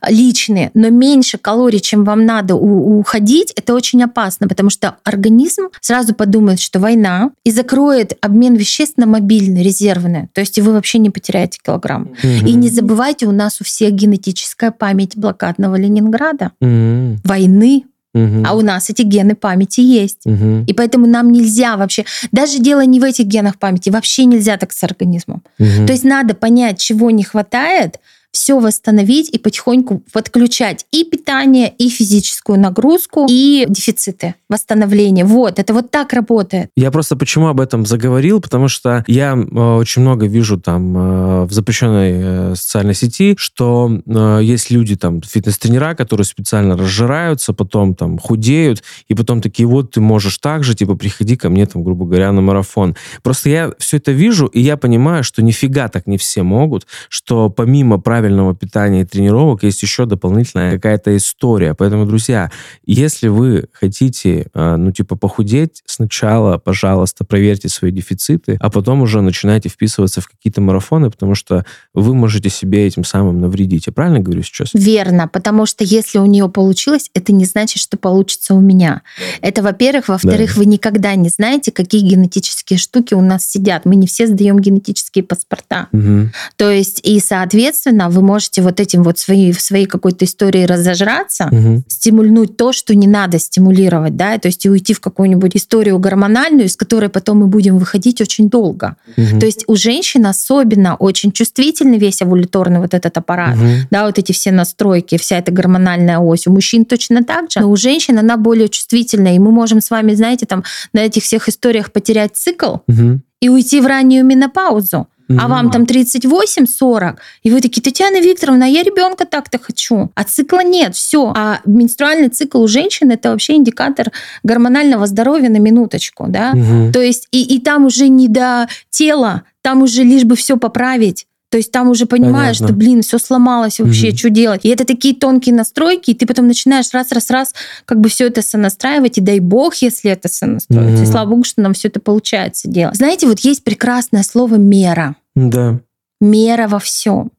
[0.08, 6.14] личные, но меньше калорий, чем вам надо уходить, это очень опасно, потому что организм сразу
[6.14, 10.28] подумает, что война, и закроет обмен веществ на мобильный, резервный.
[10.32, 12.12] То есть вы вообще не потеряете килограмм.
[12.22, 12.46] Угу.
[12.46, 17.18] И не забывайте, у нас у всех генетическая память блокадного Ленинграда, угу.
[17.24, 18.42] войны, Угу.
[18.44, 20.26] А у нас эти гены памяти есть.
[20.26, 20.64] Угу.
[20.66, 24.72] И поэтому нам нельзя вообще, даже дело не в этих генах памяти, вообще нельзя так
[24.72, 25.42] с организмом.
[25.58, 25.86] Угу.
[25.86, 28.00] То есть надо понять, чего не хватает,
[28.32, 35.24] все восстановить и потихоньку подключать и питание, и физическую нагрузку, и дефициты, восстановление.
[35.24, 36.70] Вот, это вот так работает.
[36.76, 41.44] Я просто почему об этом заговорил, потому что я э, очень много вижу там э,
[41.44, 44.00] в запрещенной э, социальной сети, что
[44.40, 50.00] есть люди там, фитнес-тренера, которые специально разжираются, потом там худеют, и потом такие, вот ты
[50.00, 52.96] можешь так же, типа, приходи ко мне там, грубо говоря, на марафон.
[53.22, 57.50] Просто я все это вижу, и я понимаю, что нифига так не все могут, что
[57.50, 61.74] помимо правил правильного питания и тренировок есть еще дополнительная какая-то история.
[61.74, 62.52] Поэтому, друзья,
[62.86, 69.22] если вы хотите, а, ну, типа, похудеть, сначала, пожалуйста, проверьте свои дефициты, а потом уже
[69.22, 73.88] начинайте вписываться в какие-то марафоны, потому что вы можете себе этим самым навредить.
[73.88, 74.70] Я правильно говорю сейчас?
[74.72, 79.02] Верно, потому что если у нее получилось, это не значит, что получится у меня.
[79.40, 80.06] Это, во-первых.
[80.06, 80.60] Во-вторых, да.
[80.60, 83.84] вы никогда не знаете, какие генетические штуки у нас сидят.
[83.84, 85.88] Мы не все сдаем генетические паспорта.
[85.92, 86.30] Угу.
[86.54, 91.48] То есть, и, соответственно, вы можете вот этим вот своей, в своей какой-то истории разожраться,
[91.50, 91.82] угу.
[91.88, 96.66] стимульнуть то, что не надо стимулировать, да, то есть и уйти в какую-нибудь историю гормональную,
[96.66, 98.96] из которой потом мы будем выходить очень долго.
[99.16, 99.40] Угу.
[99.40, 103.66] То есть у женщин особенно очень чувствительный весь эволюторный вот этот аппарат, угу.
[103.90, 106.46] да, вот эти все настройки, вся эта гормональная ось.
[106.46, 109.90] У мужчин точно так же, но у женщин она более чувствительная, и мы можем с
[109.90, 113.20] вами, знаете, там на этих всех историях потерять цикл, угу.
[113.40, 118.82] и уйти в раннюю менопаузу а вам там 38-40, и вы такие, Татьяна Викторовна, я
[118.82, 120.10] ребенка так-то хочу.
[120.14, 121.32] А цикла нет, все.
[121.34, 126.52] А менструальный цикл у женщин это вообще индикатор гормонального здоровья на минуточку, да.
[126.54, 126.92] Угу.
[126.92, 131.26] То есть и, и там уже не до тела, там уже лишь бы все поправить.
[131.52, 132.66] То есть там уже понимаешь, Понятно.
[132.68, 134.16] что, блин, все сломалось вообще, угу.
[134.16, 134.64] что делать.
[134.64, 139.18] И это такие тонкие настройки, и ты потом начинаешь раз-раз-раз как бы все это сонастраивать,
[139.18, 141.02] и дай бог, если это сонастроится.
[141.02, 141.02] Угу.
[141.02, 142.96] И слава богу, что нам все это получается делать.
[142.96, 145.14] Знаете, вот есть прекрасное слово «мера».
[145.34, 145.78] Да.
[146.22, 147.30] Мера во всем.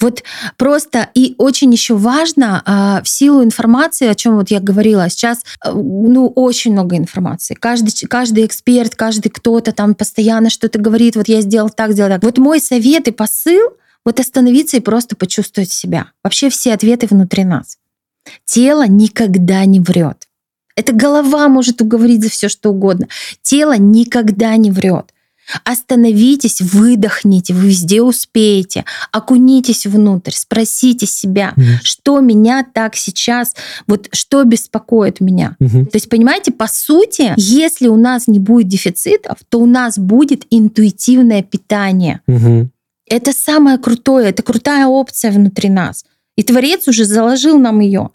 [0.00, 0.22] Вот
[0.56, 5.42] просто и очень еще важно а, в силу информации, о чем вот я говорила, сейчас
[5.60, 7.54] а, ну очень много информации.
[7.54, 12.22] Каждый, каждый эксперт, каждый кто-то там постоянно что-то говорит, вот я сделал так, сделал так.
[12.22, 13.70] Вот мой совет и посыл
[14.04, 16.08] вот остановиться и просто почувствовать себя.
[16.24, 17.78] Вообще все ответы внутри нас.
[18.44, 20.28] Тело никогда не врет.
[20.74, 23.08] Это голова может уговорить за все, что угодно.
[23.42, 25.11] Тело никогда не врет.
[25.64, 28.84] Остановитесь, выдохните, вы везде успеете.
[29.10, 33.54] Окунитесь внутрь, спросите себя, mm что меня так сейчас,
[33.86, 35.56] вот что беспокоит меня.
[35.60, 39.98] mm То есть, понимаете, по сути, если у нас не будет дефицитов, то у нас
[39.98, 42.20] будет интуитивное питание.
[42.28, 42.68] mm
[43.08, 46.04] Это самое крутое, это крутая опция внутри нас.
[46.36, 48.10] И Творец уже заложил нам ее.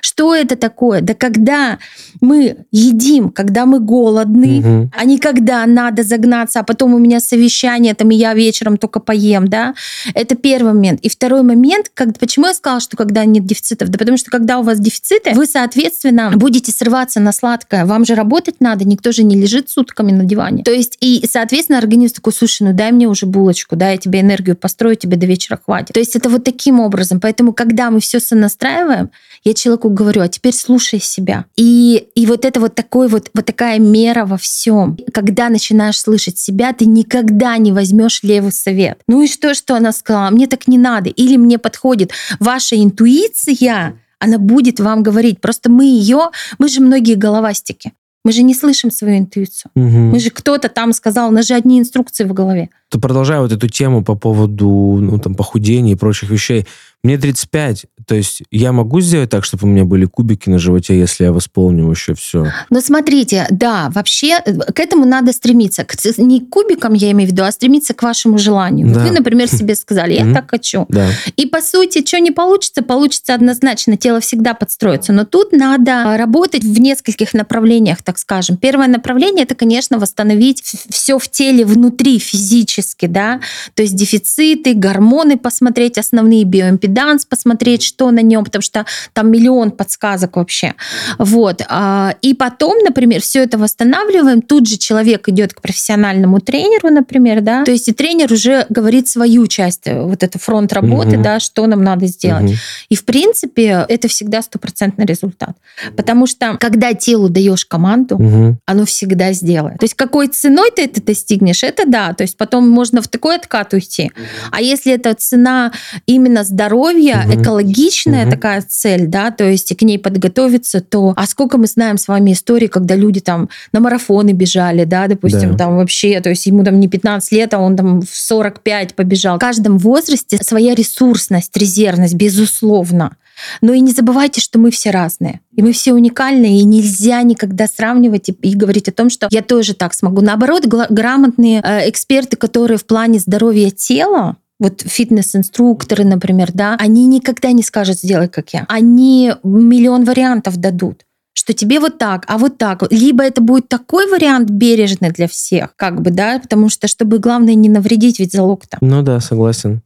[0.00, 1.00] Что это такое?
[1.00, 1.78] Да когда
[2.20, 4.90] мы едим, когда мы голодны, угу.
[4.96, 9.00] а не когда надо загнаться, а потом у меня совещание, там и я вечером только
[9.00, 9.74] поем, да?
[10.14, 11.00] Это первый момент.
[11.00, 13.88] И второй момент, как, почему я сказала, что когда нет дефицитов?
[13.88, 17.84] Да потому что когда у вас дефициты, вы, соответственно, будете срываться на сладкое.
[17.84, 20.62] Вам же работать надо, никто же не лежит сутками на диване.
[20.62, 24.20] То есть, и, соответственно, организм такой, слушай, ну дай мне уже булочку, да, я тебе
[24.20, 25.94] энергию построю, тебе до вечера хватит.
[25.94, 27.20] То есть это вот таким образом.
[27.20, 29.10] Поэтому, когда мы все сонастраиваем,
[29.44, 31.44] я человеку человеку говорю, а теперь слушай себя.
[31.56, 34.96] И, и вот это вот такой вот, вот такая мера во всем.
[35.12, 39.00] Когда начинаешь слышать себя, ты никогда не возьмешь левый совет.
[39.08, 40.30] Ну и что, что она сказала?
[40.30, 41.10] Мне так не надо.
[41.10, 45.40] Или мне подходит ваша интуиция, она будет вам говорить.
[45.40, 47.92] Просто мы ее, мы же многие головастики.
[48.24, 49.72] Мы же не слышим свою интуицию.
[49.74, 49.84] Угу.
[50.12, 52.68] Мы же кто-то там сказал, у нас же одни инструкции в голове.
[52.88, 54.68] То продолжая вот эту тему по поводу
[55.00, 56.66] ну, там, похудения и прочих вещей,
[57.02, 60.98] мне 35, то есть я могу сделать так, чтобы у меня были кубики на животе,
[60.98, 62.46] если я восполню еще все?
[62.70, 65.84] Но смотрите, да, вообще э, к этому надо стремиться.
[65.84, 68.92] К- Не к кубикам я имею в виду, а стремиться к вашему желанию.
[68.92, 69.00] Да.
[69.04, 70.86] Вы, например, себе сказали, я так хочу.
[70.88, 71.08] Да.
[71.36, 75.12] И по сути, что не получится, получится однозначно, тело всегда подстроится.
[75.12, 78.56] Но тут надо работать в нескольких направлениях, так скажем.
[78.56, 83.40] Первое направление это, конечно, восстановить все в теле внутри физически, да,
[83.74, 86.44] то есть дефициты, гормоны посмотреть, основные
[86.92, 90.74] биоимпеданс посмотреть, что на нем, потому что там миллион подсказок вообще.
[91.18, 91.62] Вот.
[91.68, 97.40] А, И потом, например, все это восстанавливаем, тут же человек идет к профессиональному тренеру, например,
[97.40, 101.22] да, то есть и тренер уже говорит свою часть, э, вот это фронт работы, Мгм.
[101.22, 102.44] да, что нам надо сделать.
[102.44, 102.54] Мгм.
[102.90, 105.56] И, в принципе, это всегда стопроцентный результат.
[105.96, 108.58] Потому что, когда телу даешь команду, Мгм.
[108.66, 109.78] оно всегда сделает.
[109.78, 112.12] То есть, какой ценой ты это достигнешь, это да.
[112.14, 114.10] То есть, потом можно в такой откат уйти.
[114.50, 115.72] А если это цена
[116.06, 117.42] именно здоровья, Мгм.
[117.42, 118.30] экологичная Мгм.
[118.30, 121.12] такая цель, да, то есть к ней подготовиться, то...
[121.16, 125.52] А сколько мы знаем с вами истории, когда люди там на марафоны бежали, да, допустим,
[125.52, 125.58] Да.
[125.58, 129.36] там вообще, то есть ему там не 15 лет, а он там в 45 побежал.
[129.36, 133.16] В каждом возрасте своя ресурсность, резервность, безусловно.
[133.60, 135.40] Но и не забывайте, что мы все разные.
[135.56, 139.42] И мы все уникальные, и нельзя никогда сравнивать и, и говорить о том, что я
[139.42, 140.20] тоже так смогу.
[140.20, 147.52] Наоборот, грамотные э, эксперты, которые в плане здоровья тела, вот фитнес-инструкторы, например, да, они никогда
[147.52, 148.64] не скажут «сделай, как я».
[148.68, 152.82] Они миллион вариантов дадут что тебе вот так, а вот так.
[152.92, 157.54] Либо это будет такой вариант бережный для всех, как бы, да, потому что, чтобы главное
[157.54, 158.78] не навредить, ведь залог-то.
[158.80, 159.80] Ну да, согласен.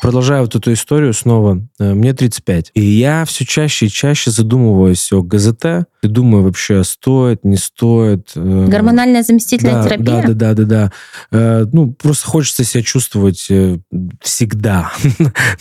[0.00, 2.70] Продолжая вот эту историю снова, э, мне 35.
[2.74, 5.86] И я все чаще и чаще задумываюсь о ГЗТ.
[6.02, 8.30] И думаю вообще, стоит, не стоит.
[8.34, 10.22] э, Гормональная заместительная да, терапия?
[10.22, 10.92] Да, да, да, да, да.
[11.30, 13.48] Э, ну, просто хочется себя чувствовать
[14.22, 14.92] всегда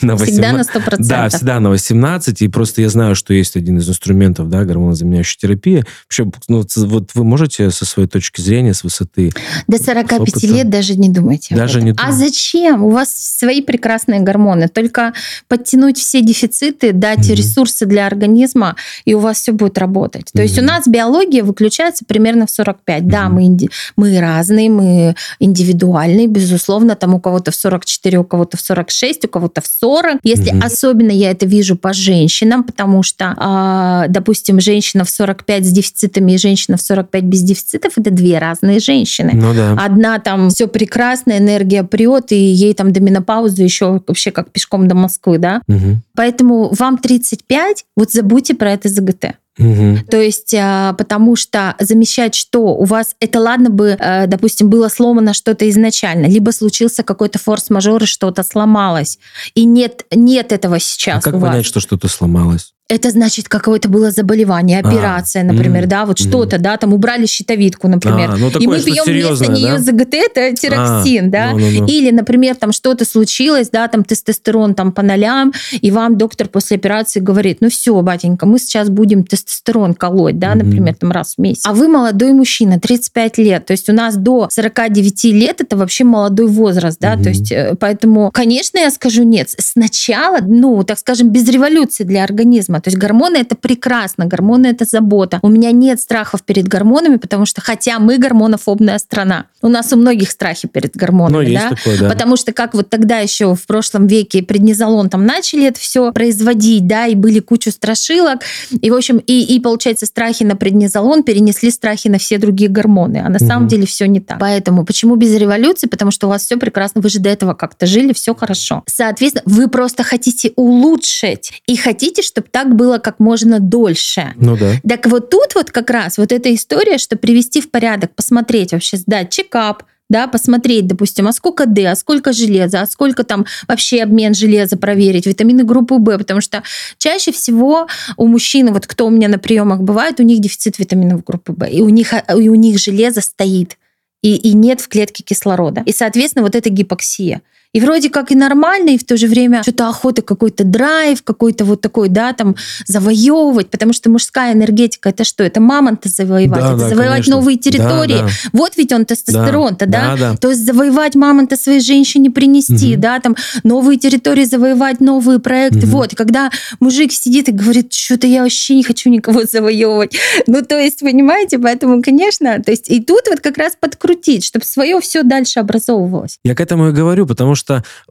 [0.02, 0.95] на Всегда 18 на 100%.
[0.99, 5.38] Да, всегда на 18, и просто я знаю, что есть один из инструментов, да, гормонозаменяющей
[5.39, 5.84] терапии.
[6.06, 9.32] Вообще, ну, вот вы можете со своей точки зрения, с высоты...
[9.67, 10.47] До 45 опыта.
[10.47, 11.56] лет даже не думайте.
[11.56, 12.13] Даже не А думаю.
[12.13, 12.84] зачем?
[12.84, 14.68] У вас свои прекрасные гормоны.
[14.68, 15.13] Только
[15.48, 17.36] подтянуть все дефициты, дать Мгм.
[17.36, 20.28] ресурсы для организма, и у вас все будет работать.
[20.34, 23.08] То есть у нас биология выключается примерно в 45.
[23.08, 23.34] Да, Мгм.
[23.36, 26.96] мы, инди- мы разные, мы индивидуальные, безусловно.
[26.96, 30.20] Там у кого-то в 44, у кого-то в 46, у кого-то в 40.
[30.24, 30.63] Если Мгм.
[30.65, 36.34] особенно я это вижу по женщинам, потому что, а, допустим, женщина в 45 с дефицитами
[36.34, 39.32] и женщина в 45 без дефицитов, это две разные женщины.
[39.34, 39.76] Ну да.
[39.86, 44.88] Одна там все прекрасно, энергия прет, и ей там до менопаузы еще вообще как пешком
[44.88, 45.62] до Москвы, да.
[45.67, 46.03] Мгм.
[46.15, 49.38] Поэтому вам 35, вот забудьте про это ЗГТ.
[49.58, 50.05] Мгм.
[50.10, 52.75] То есть, а, потому что замещать что?
[52.75, 58.03] У вас это ладно бы, э, допустим, было сломано что-то изначально, либо случился какой-то форс-мажор,
[58.03, 59.19] и что-то сломалось.
[59.55, 61.49] И нет, нет этого А сейчас как у вас.
[61.51, 62.73] понять, что что-то сломалось?
[62.89, 66.28] Это значит, какое-то было заболевание, А, операция, например, м, да, вот мгм.
[66.28, 68.32] что-то, да, там убрали щитовидку, например.
[68.32, 69.80] А, ну и такое мы что-то пьем вместо серьезное, нее да?
[69.80, 71.52] ЗГТ, это тироксин, А, да.
[71.52, 71.86] ну-ну-ну.
[71.86, 76.78] Или, например, там что-то случилось, да, там тестостерон там по нолям, и вам доктор после
[76.78, 80.65] операции говорит, ну все, батенька, мы сейчас будем тестостерон колоть, да, Мгм.
[80.65, 81.62] например, там раз в месяц.
[81.67, 86.06] А вы молодой мужчина, 35 лет, то есть у нас до 49 лет это вообще
[86.06, 87.23] молодой возраст, да, Мгм.
[87.23, 89.52] то есть э, поэтому, конечно, я скажу нет.
[89.60, 92.79] Сначала, ну, так скажем, без революции для организма.
[92.82, 95.39] То есть гормоны это прекрасно, гормоны это забота.
[95.42, 99.96] У меня нет страхов перед гормонами, потому что хотя мы гормонофобная страна, у нас у
[99.98, 101.76] многих страхи перед Ну, гормонами, есть да?
[101.76, 102.10] такое, да.
[102.10, 106.88] Потому что как вот тогда еще в прошлом веке преднизолон там начали это все производить,
[106.88, 108.42] да, и были кучу страшилок,
[108.82, 113.22] и в общем и, и получается страхи на преднизолон перенесли страхи на все другие гормоны,
[113.26, 113.68] а на самом Мгм.
[113.70, 114.39] деле все не так.
[114.39, 115.88] Поэтому почему без революции?
[115.88, 118.84] Потому что у вас все прекрасно, вы же до этого как-то жили, все хорошо.
[118.88, 124.34] Соответственно, вы просто хотите улучшить и хотите, чтобы так было как можно дольше.
[124.36, 124.73] Ну да.
[124.88, 128.97] Так вот тут вот как раз вот эта история, что привести в порядок, посмотреть вообще,
[128.97, 134.01] сдать чекап, да, посмотреть, допустим, а сколько D, а сколько железа, а сколько там вообще
[134.01, 136.63] обмен железа проверить, витамины группы В, потому что
[136.97, 141.23] чаще всего у мужчин, вот кто у меня на приемах бывает, у них дефицит витаминов
[141.23, 143.77] группы В, и у них, и у них железо стоит,
[144.23, 145.84] и, и нет в клетке кислорода.
[145.86, 147.41] И, соответственно, вот эта гипоксия.
[147.71, 151.65] И вроде как и нормально, и в то же время что-то охота, какой-то драйв, какой-то
[151.65, 152.55] вот такой, да, там,
[152.88, 155.43] завоевывать, потому что мужская энергетика это что?
[155.43, 157.36] Это мамонта завоевать, да, это да, завоевать конечно.
[157.36, 158.17] новые территории.
[158.19, 158.29] Да, да.
[158.53, 160.32] Вот ведь он тестостерон-то, да, да?
[160.32, 160.38] да?
[160.38, 163.01] То есть завоевать мамонта своей женщине принести, угу.
[163.01, 165.86] да, там, новые территории завоевать, новые проекты.
[165.86, 165.88] Угу.
[165.88, 170.17] Вот, и когда мужик сидит и говорит, что-то я вообще не хочу никого завоевывать.
[170.47, 174.65] Ну, то есть, понимаете, поэтому, конечно, то есть и тут вот как раз подкрутить, чтобы
[174.65, 176.39] свое все дальше образовывалось.
[176.43, 177.59] Я к этому и говорю, потому что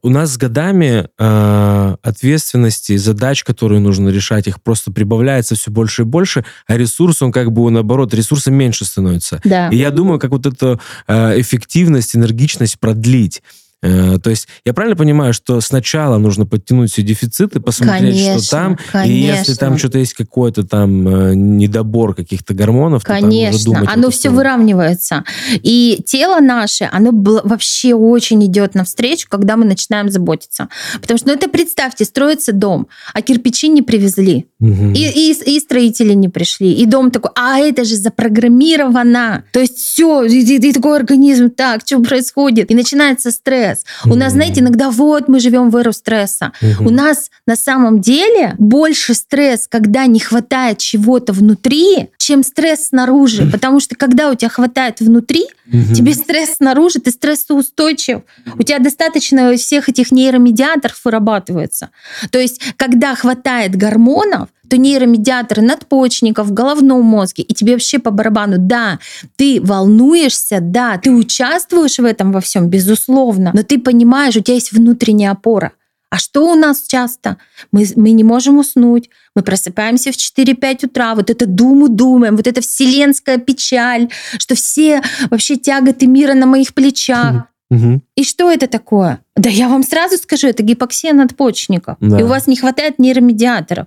[0.03, 6.03] у нас с годами э, ответственности, задач, которые нужно решать, их просто прибавляется все больше
[6.03, 9.41] и больше, а ресурс, он как бы наоборот, ресурса меньше становится.
[9.45, 9.69] Да.
[9.69, 13.43] И я думаю, как вот эту э, эффективность, энергичность продлить.
[13.81, 18.51] Э, то есть я правильно понимаю, что сначала нужно подтянуть все дефициты, посмотреть, конечно, что
[18.51, 19.13] там, конечно.
[19.13, 24.11] и если там что-то есть какой-то там э, недобор каких-то гормонов, конечно, то там оно
[24.11, 25.25] все выравнивается.
[25.53, 30.69] И тело наше, оно вообще очень идет навстречу, когда мы начинаем заботиться.
[31.01, 34.91] Потому что, ну это представьте, строится дом, а кирпичи не привезли, угу.
[34.93, 39.45] и, и, и строители не пришли, и дом такой, а это же запрограммировано.
[39.53, 42.73] То есть все, и, и, и такой организм, так, что происходит?
[42.73, 43.85] И начинается стресс стресс.
[44.05, 44.13] Mm-hmm.
[44.13, 46.53] У нас, знаете, иногда вот мы живем в эру стресса.
[46.61, 46.87] Mm-hmm.
[46.87, 53.47] У нас на самом деле больше стресс, когда не хватает чего-то внутри, чем стресс снаружи.
[53.53, 55.95] Потому что когда у тебя хватает внутри, mm-hmm.
[55.95, 58.23] тебе стресс снаружи, ты стрессоустойчив.
[58.59, 61.91] У тебя достаточно всех этих нейромедиаторов вырабатывается.
[62.31, 68.11] То есть, когда хватает гормонов, то нейромедиаторы надпочечников в головном мозге, и тебе вообще по
[68.11, 68.99] барабану, да,
[69.37, 74.55] ты волнуешься, да, ты участвуешь в этом во всем, безусловно, но ты понимаешь, у тебя
[74.55, 75.73] есть внутренняя опора.
[76.11, 77.37] А что у нас часто?
[77.71, 82.47] Мы, мы не можем уснуть, мы просыпаемся в 4-5 утра, вот это думу думаем, вот
[82.47, 87.45] эта вселенская печаль, что все вообще тяготы мира на моих плечах.
[87.71, 88.01] Угу.
[88.17, 89.21] И что это такое?
[89.37, 91.97] Да я вам сразу скажу, это гипоксия надпочечников.
[92.01, 92.19] Да.
[92.19, 93.87] И у вас не хватает нейромедиаторов.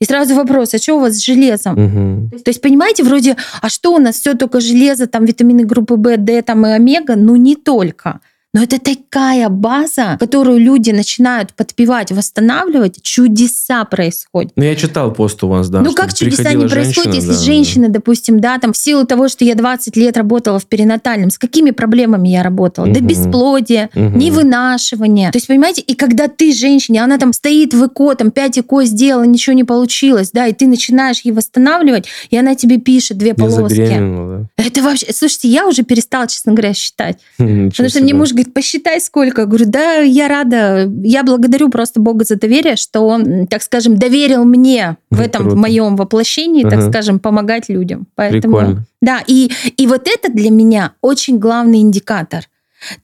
[0.00, 1.74] И сразу вопрос, а что у вас с железом?
[1.74, 2.38] Угу.
[2.38, 6.16] То есть, понимаете, вроде, а что у нас все только железо, там витамины группы В,
[6.16, 7.16] Д там и омега?
[7.16, 8.20] Ну, не только.
[8.52, 14.52] Но это такая база, которую люди начинают подпевать, восстанавливать, чудеса происходят.
[14.56, 15.82] Ну, я читал пост у вас, да.
[15.82, 17.94] Ну, как чудеса не происходят, если да, женщина, да.
[17.94, 21.70] допустим, да, там, в силу того, что я 20 лет работала в перинатальном, с какими
[21.70, 22.86] проблемами я работала?
[22.86, 22.94] Угу.
[22.94, 24.18] Да бесплодие, угу.
[24.18, 25.30] невынашивание.
[25.30, 28.84] То есть, понимаете, и когда ты женщина, она там стоит в ЭКО, там 5 ЭКО
[28.84, 33.34] сделала, ничего не получилось, да, и ты начинаешь ей восстанавливать, и она тебе пишет две
[33.34, 33.96] полоски.
[33.96, 34.46] Да.
[34.56, 35.06] Это вообще...
[35.12, 37.18] Слушайте, я уже перестала, честно говоря, считать.
[37.38, 39.42] Потому что мне муж говорит, посчитай сколько.
[39.42, 40.90] Я говорю, да, я рада.
[41.02, 45.56] Я благодарю просто Бога за доверие, что он, так скажем, доверил мне в этом, Круто.
[45.56, 48.06] моем воплощении, так скажем, помогать людям.
[48.14, 48.86] Поэтому, Прикольно.
[49.02, 52.44] Да, и, и вот это для меня очень главный индикатор.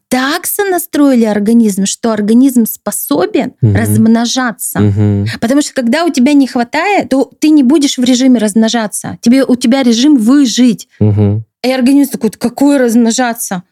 [0.08, 3.76] Так сонастроили организм, что организм способен угу.
[3.76, 4.80] размножаться.
[4.80, 5.26] Угу.
[5.40, 9.18] Потому что когда у тебя не хватает, то ты не будешь в режиме размножаться.
[9.20, 10.88] Тебе, у тебя режим выжить.
[10.98, 11.42] Угу.
[11.62, 13.64] И организм такой, какой размножаться?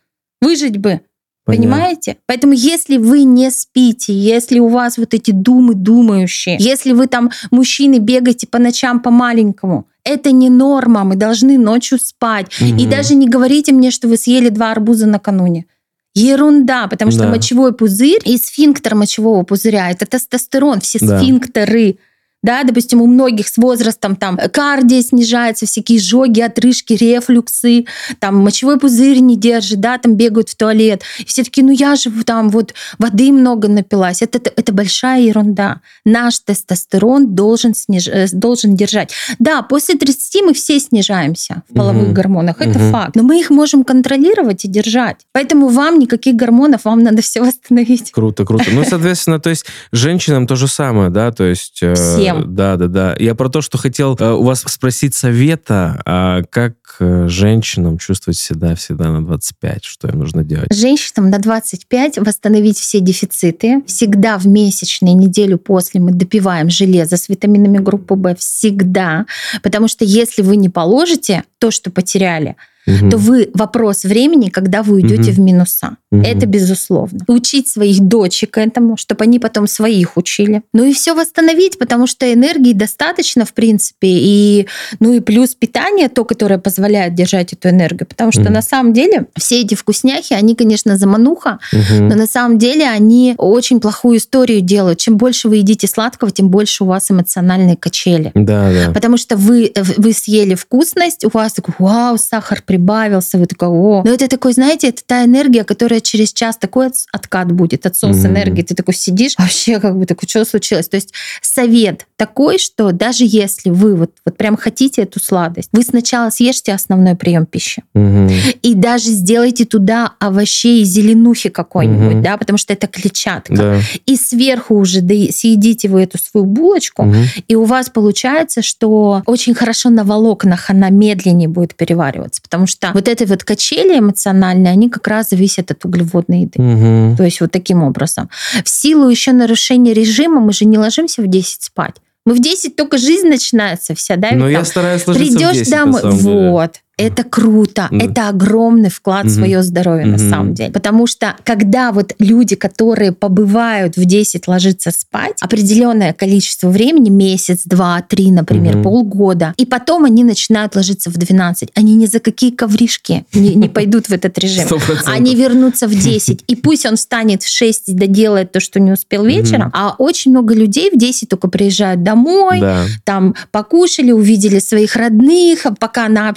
[0.43, 1.01] Выжить бы.
[1.45, 1.70] Понятно.
[1.70, 2.16] Понимаете?
[2.26, 7.30] Поэтому если вы не спите, если у вас вот эти думы думающие, если вы там,
[7.51, 12.47] мужчины, бегаете по ночам по маленькому, это не норма, мы должны ночью спать.
[12.61, 12.80] Угу.
[12.80, 15.66] И даже не говорите мне, что вы съели два арбуза накануне.
[16.14, 17.28] Ерунда, потому что да.
[17.28, 21.18] мочевой пузырь и сфинктер мочевого пузыря это тестостерон, все да.
[21.18, 21.99] сфинктеры
[22.45, 27.86] да, допустим, у многих с возрастом там кардия снижается, всякие жоги, отрыжки, рефлюксы,
[28.20, 31.03] там мочевой пузырь не держит, да, там бегают в туалет.
[31.18, 34.20] И все таки ну я же там вот воды много напилась.
[34.20, 35.80] Это, это, это большая ерунда.
[36.05, 39.11] Наш тестостерон должен, сниж, э, должен держать.
[39.38, 42.12] Да, после 30 мы все снижаемся в половых угу.
[42.12, 42.90] гормонах, это угу.
[42.90, 43.16] факт.
[43.16, 45.16] Но мы их можем контролировать и держать.
[45.32, 48.12] Поэтому вам никаких гормонов, вам надо все восстановить.
[48.12, 48.66] Круто, круто.
[48.70, 51.78] Ну, соответственно, то есть женщинам то же самое, да, то есть...
[51.82, 52.55] Э, Всем Всем.
[52.55, 53.16] Да, да, да.
[53.18, 58.39] Я про то, что хотел э, у вас спросить совета, а как э, женщинам чувствовать
[58.39, 59.85] себя всегда на 25?
[59.85, 60.74] Что им нужно делать?
[60.74, 63.82] Женщинам на 25 восстановить все дефициты.
[63.87, 68.35] Всегда в месячную неделю после мы допиваем железо с витаминами группы В.
[68.37, 69.26] Всегда.
[69.62, 72.57] Потому что если вы не положите то, что потеряли,
[72.87, 73.11] угу.
[73.11, 75.32] то вы вопрос времени, когда вы уйдете угу.
[75.32, 75.97] в минуса.
[76.11, 76.22] Угу.
[76.22, 77.24] Это безусловно.
[77.28, 80.62] Учить своих дочек этому, чтобы они потом своих учили.
[80.72, 84.66] Ну и все восстановить, потому что энергии достаточно, в принципе, и
[85.01, 88.07] ну и плюс питание, то, которое позволяет держать эту энергию.
[88.07, 88.53] Потому что угу.
[88.53, 92.05] на самом деле все эти вкусняхи, они, конечно, замануха, угу.
[92.05, 94.99] но на самом деле они очень плохую историю делают.
[94.99, 98.30] Чем больше вы едите сладкого, тем больше у вас эмоциональные качели.
[98.35, 98.93] Да, да.
[98.93, 104.03] Потому что вы, вы съели вкусность, у вас такой, вау, сахар прибавился, вы такой, о.
[104.05, 108.27] Но это такой, знаете, это та энергия, которая через час такой откат будет, отсос mm-hmm.
[108.27, 108.62] энергии.
[108.62, 110.89] Ты такой сидишь, вообще как бы такой, что случилось?
[110.89, 115.83] То есть совет такой, что даже если вы вот, вот прям хотите эту сладость, вы
[115.83, 117.85] сначала съешьте основной прием пищи.
[117.95, 118.59] Mm-hmm.
[118.62, 122.22] И даже сделайте туда овощей и зеленухи какой-нибудь, mm-hmm.
[122.22, 123.55] да, потому что это клетчатка.
[123.55, 123.81] Да.
[124.07, 127.45] И сверху уже съедите вы эту свою булочку, mm-hmm.
[127.47, 132.91] и у вас получается, что очень хорошо на волокнах она медленнее будет перевариваться, потому что
[132.93, 136.61] вот эти вот качели эмоциональные, они как раз зависят от углеводной еды.
[136.61, 137.17] Угу.
[137.17, 138.31] То есть вот таким образом.
[138.65, 141.95] В силу еще нарушения режима мы же не ложимся в 10 спать.
[142.27, 144.31] Мы в 10 только жизнь начинается вся, да?
[144.33, 146.73] Но я стараюсь ложиться Придешь в 10, домой, вот.
[146.73, 146.84] Деле.
[146.97, 148.11] Это круто, mm.
[148.11, 150.70] это огромный вклад в свое здоровье на самом деле.
[150.70, 157.62] Потому что когда вот люди, которые побывают в 10 ложиться спать, определенное количество времени, месяц,
[157.64, 162.51] два, три, например, полгода, и потом они начинают ложиться в 12, они ни за какие
[162.51, 164.66] ковришки не, не пойдут в этот режим.
[164.68, 165.03] 100%.
[165.07, 166.45] Они вернутся в 10.
[166.47, 170.30] И пусть он встанет в 6 и доделает то, что не успел вечером, а очень
[170.30, 172.84] много людей в 10 только приезжают домой, да.
[173.05, 176.28] там покушали, увидели своих родных, пока она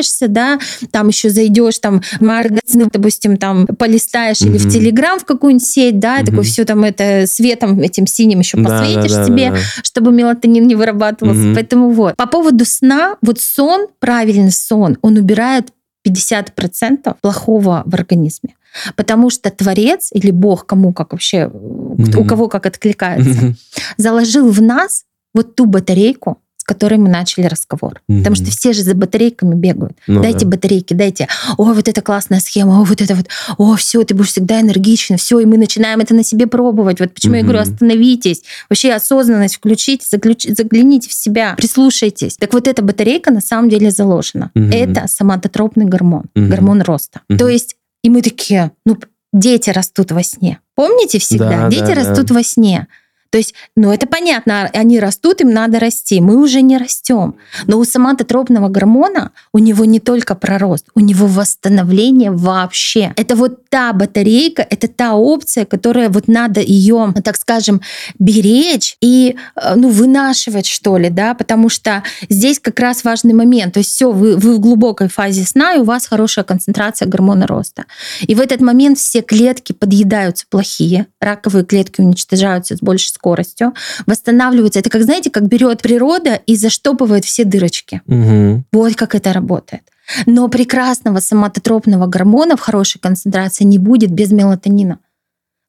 [0.00, 0.58] общается, общаешься, да,
[0.90, 4.48] там еще зайдешь, там, магазин, допустим, там, полистаешь mm-hmm.
[4.48, 6.26] или в Телеграм в какую-нибудь сеть, да, mm-hmm.
[6.26, 9.60] такой все там это светом этим синим еще посветишь да, да, себе, да, да.
[9.82, 11.40] чтобы мелатонин не вырабатывался.
[11.40, 11.54] Mm-hmm.
[11.54, 12.16] Поэтому вот.
[12.16, 15.68] По поводу сна, вот сон, правильный сон, он убирает
[16.06, 18.54] 50% плохого в организме.
[18.94, 22.16] Потому что Творец или Бог, кому как вообще, mm-hmm.
[22.16, 23.54] у кого как откликается, mm-hmm.
[23.96, 26.38] заложил в нас вот ту батарейку,
[26.70, 28.00] которой мы начали разговор.
[28.08, 28.18] Угу.
[28.18, 29.98] Потому что все же за батарейками бегают.
[30.06, 30.52] Ну, дайте да.
[30.52, 31.26] батарейки, дайте.
[31.58, 33.26] О, вот это классная схема, о, вот это вот.
[33.58, 37.00] О, все, ты будешь всегда энергичен, все, и мы начинаем это на себе пробовать.
[37.00, 37.38] Вот почему угу.
[37.38, 38.44] я говорю, остановитесь.
[38.68, 40.46] Вообще осознанность включите, заключ...
[40.46, 42.36] загляните в себя, прислушайтесь.
[42.36, 44.52] Так вот эта батарейка на самом деле заложена.
[44.54, 44.66] Угу.
[44.66, 46.46] Это соматотропный гормон, угу.
[46.46, 47.22] гормон роста.
[47.28, 47.36] Угу.
[47.36, 48.96] То есть, и мы такие, ну,
[49.32, 50.60] дети растут во сне.
[50.76, 51.62] Помните всегда?
[51.62, 52.34] Да, дети да, растут да.
[52.34, 52.86] во сне.
[53.30, 56.20] То есть, ну это понятно, они растут, им надо расти.
[56.20, 57.36] Мы уже не растем.
[57.66, 63.12] Но у соматотропного гормона у него не только пророст, у него восстановление вообще.
[63.16, 67.80] Это вот та батарейка, это та опция, которая вот надо ее, так скажем,
[68.18, 73.74] беречь и э, ну, вынашивать, что ли, да, потому что здесь как раз важный момент.
[73.74, 77.46] То есть все, вы, вы в глубокой фазе сна, и у вас хорошая концентрация гормона
[77.46, 77.84] роста.
[78.22, 83.74] И в этот момент все клетки подъедаются плохие, раковые клетки уничтожаются с большей скоростью,
[84.06, 84.78] восстанавливаются.
[84.78, 88.00] Это как, знаете, как берет природа и заштопывает все дырочки.
[88.06, 88.64] Угу.
[88.72, 89.82] Вот как это работает.
[90.26, 94.98] Но прекрасного соматотропного гормона в хорошей концентрации не будет без мелатонина.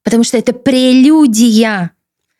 [0.02, 1.90] Потому что это прелюдия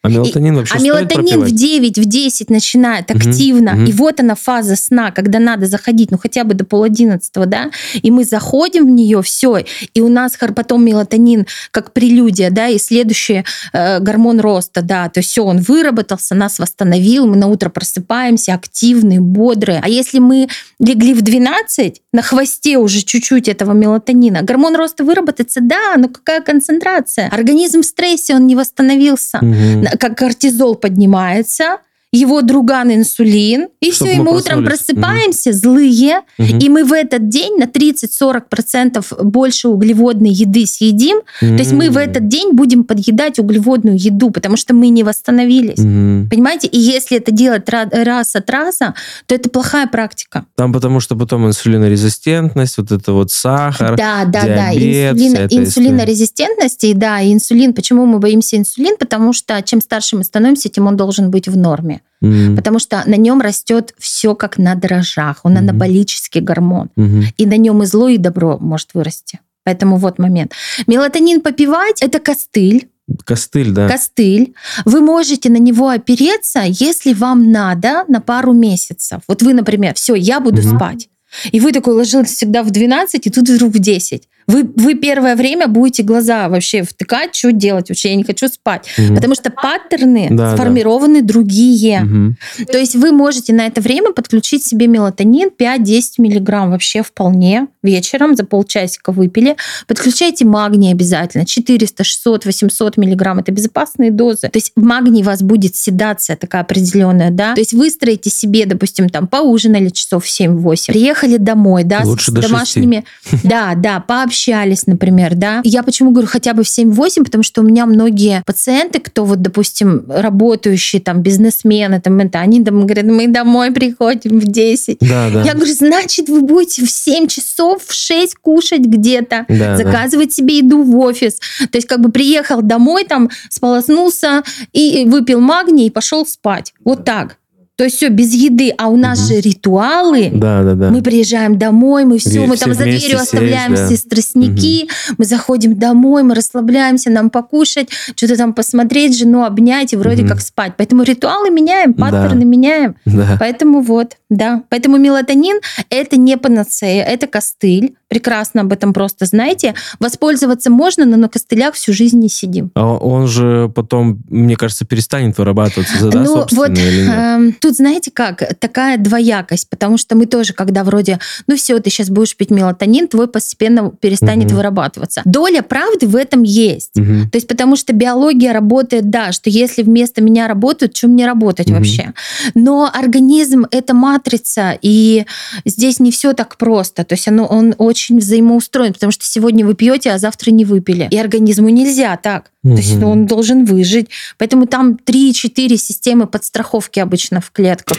[0.05, 3.74] а мелатонин вообще А мелатонин в 9, в 10 начинает активно.
[3.74, 3.82] Угу.
[3.82, 7.70] И вот она фаза сна, когда надо заходить, ну хотя бы до пол одиннадцатого, да,
[7.94, 9.59] и мы заходим в нее, все,
[9.94, 15.20] и у нас потом мелатонин как прелюдия, да, и следующий э, гормон роста, да, то
[15.20, 19.80] есть все, он выработался, нас восстановил, мы на утро просыпаемся активные, бодрые.
[19.84, 20.48] А если мы
[20.80, 26.40] легли в 12, на хвосте уже чуть-чуть этого мелатонина, гормон роста выработается, да, но какая
[26.40, 27.28] концентрация?
[27.28, 29.38] Организм в стрессе, он не восстановился.
[29.40, 31.78] Угу как кортизол поднимается,
[32.12, 35.56] его друган инсулин, и Чтобы все, и мы утром просыпаемся угу.
[35.56, 36.58] злые, угу.
[36.58, 41.16] и мы в этот день на 30-40% больше углеводной еды съедим.
[41.16, 41.56] Угу.
[41.56, 45.78] То есть мы в этот день будем подъедать углеводную еду, потому что мы не восстановились.
[45.78, 46.28] Угу.
[46.28, 46.68] Понимаете?
[46.68, 48.92] И если это делать раз от раза,
[49.24, 50.44] то это плохая практика.
[50.54, 55.44] Там потому что потом инсулинорезистентность, вот это вот сахар, Да, да, диабет, да.
[55.44, 57.72] Инсулин, инсулинорезистентность, и да, инсулин.
[57.72, 58.96] Почему мы боимся инсулин?
[58.98, 63.03] Потому что чем старше мы становимся, тем он должен быть в норме mm потому что
[63.07, 65.40] на нем растет все как на дрожжах.
[65.44, 66.90] Он mm анаболический гормон.
[66.96, 69.40] mm И на нем и зло, и добро может вырасти.
[69.64, 70.53] Поэтому вот момент.
[70.86, 72.88] Мелатонин попивать– это костыль.
[73.24, 73.88] Костыль, да.
[73.88, 74.55] Костыль.
[74.84, 79.20] Вы можете на него опереться, если вам надо на пару месяцев.
[79.28, 80.76] Вот вы, например, все, я буду угу.
[80.76, 81.09] спать.
[81.50, 84.28] И вы такой ложился всегда в 12, и тут вдруг в 10.
[84.47, 88.88] Вы, вы первое время будете глаза вообще втыкать, что делать вообще, я не хочу спать.
[88.99, 89.14] Угу.
[89.14, 91.28] Потому что паттерны да, сформированы да.
[91.28, 92.03] другие.
[92.03, 92.66] Угу.
[92.66, 98.36] То есть вы можете на это время подключить себе мелатонин 5-10 миллиграмм вообще вполне вечером
[98.36, 99.57] за полчасика выпили.
[99.86, 101.47] Подключайте магний обязательно.
[101.47, 103.38] 400, 600, 800 миллиграмм.
[103.38, 104.49] Это безопасные дозы.
[104.49, 107.55] То есть в магнии у вас будет седация такая определенная, да.
[107.55, 113.05] То есть выстроите себе, допустим, там поужинали часов 7-8, приехали домой, да, Лучше с домашними...
[113.30, 113.43] 6.
[113.53, 115.61] Да, да, пообщались наобщались, например, да.
[115.64, 119.43] Я почему говорю хотя бы в 7-8, потому что у меня многие пациенты, кто вот,
[119.43, 124.99] допустим, работающие там бизнесмены, там это, они там говорят, мы домой приходим в 10.
[125.01, 125.43] Да, да.
[125.43, 130.59] Я говорю, значит, вы будете в 7 часов, в 6 кушать где-то, Да, заказывать себе
[130.59, 131.39] еду в офис.
[131.70, 136.72] То есть как бы приехал домой, там сполоснулся и выпил магний и пошел спать.
[136.85, 137.37] Вот так.
[137.77, 139.27] То есть все без еды, а у нас Мгм.
[139.29, 140.31] же ритуалы.
[140.35, 140.91] Да, да, да.
[140.91, 143.87] Мы приезжаем домой, мы все, Ве- мы там все за вместе дверью сесть, оставляем да.
[143.87, 149.97] все страстники, мы заходим домой, мы расслабляемся, нам покушать, что-то там посмотреть, жену обнять и
[149.97, 150.31] вроде Мгм.
[150.31, 150.75] как спать.
[150.77, 152.05] Поэтому ритуалы меняем, Да.
[152.11, 152.95] паттерны меняем.
[153.07, 153.37] Да.
[153.41, 154.62] Поэтому вот, да.
[154.68, 155.59] Поэтому мелатонин–
[155.91, 157.95] это не панацея, это костыль.
[158.12, 159.74] Прекрасно об этом просто знаете.
[159.98, 162.70] Воспользоваться можно, но на костылях всю жизнь не сидим.
[162.74, 167.18] А он же потом, мне кажется, перестанет вырабатываться, да, ну вот или нет?
[167.18, 171.88] эм, тут знаете как такая двоякость, потому что мы тоже, когда вроде, ну все, ты
[171.88, 174.56] сейчас будешь пить мелатонин, твой постепенно перестанет Мгм.
[174.56, 175.22] вырабатываться.
[175.24, 176.94] Доля правды в этом есть.
[176.96, 177.30] Мгм.
[177.30, 181.68] То есть потому что биология работает, да, что если вместо меня работают, что мне работать
[181.68, 181.76] Мгм.
[181.78, 182.12] вообще?
[182.54, 185.24] Но организм— это матрица, и
[185.64, 187.04] здесь не все так просто.
[187.04, 191.09] То есть оно, он очень взаимоустроен, потому что сегодня вы пьете, а завтра не выпили.
[191.11, 192.50] И организму нельзя так.
[192.62, 194.09] То есть он должен выжить.
[194.38, 197.98] Поэтому там 3-4 системы подстраховки обычно в клетках.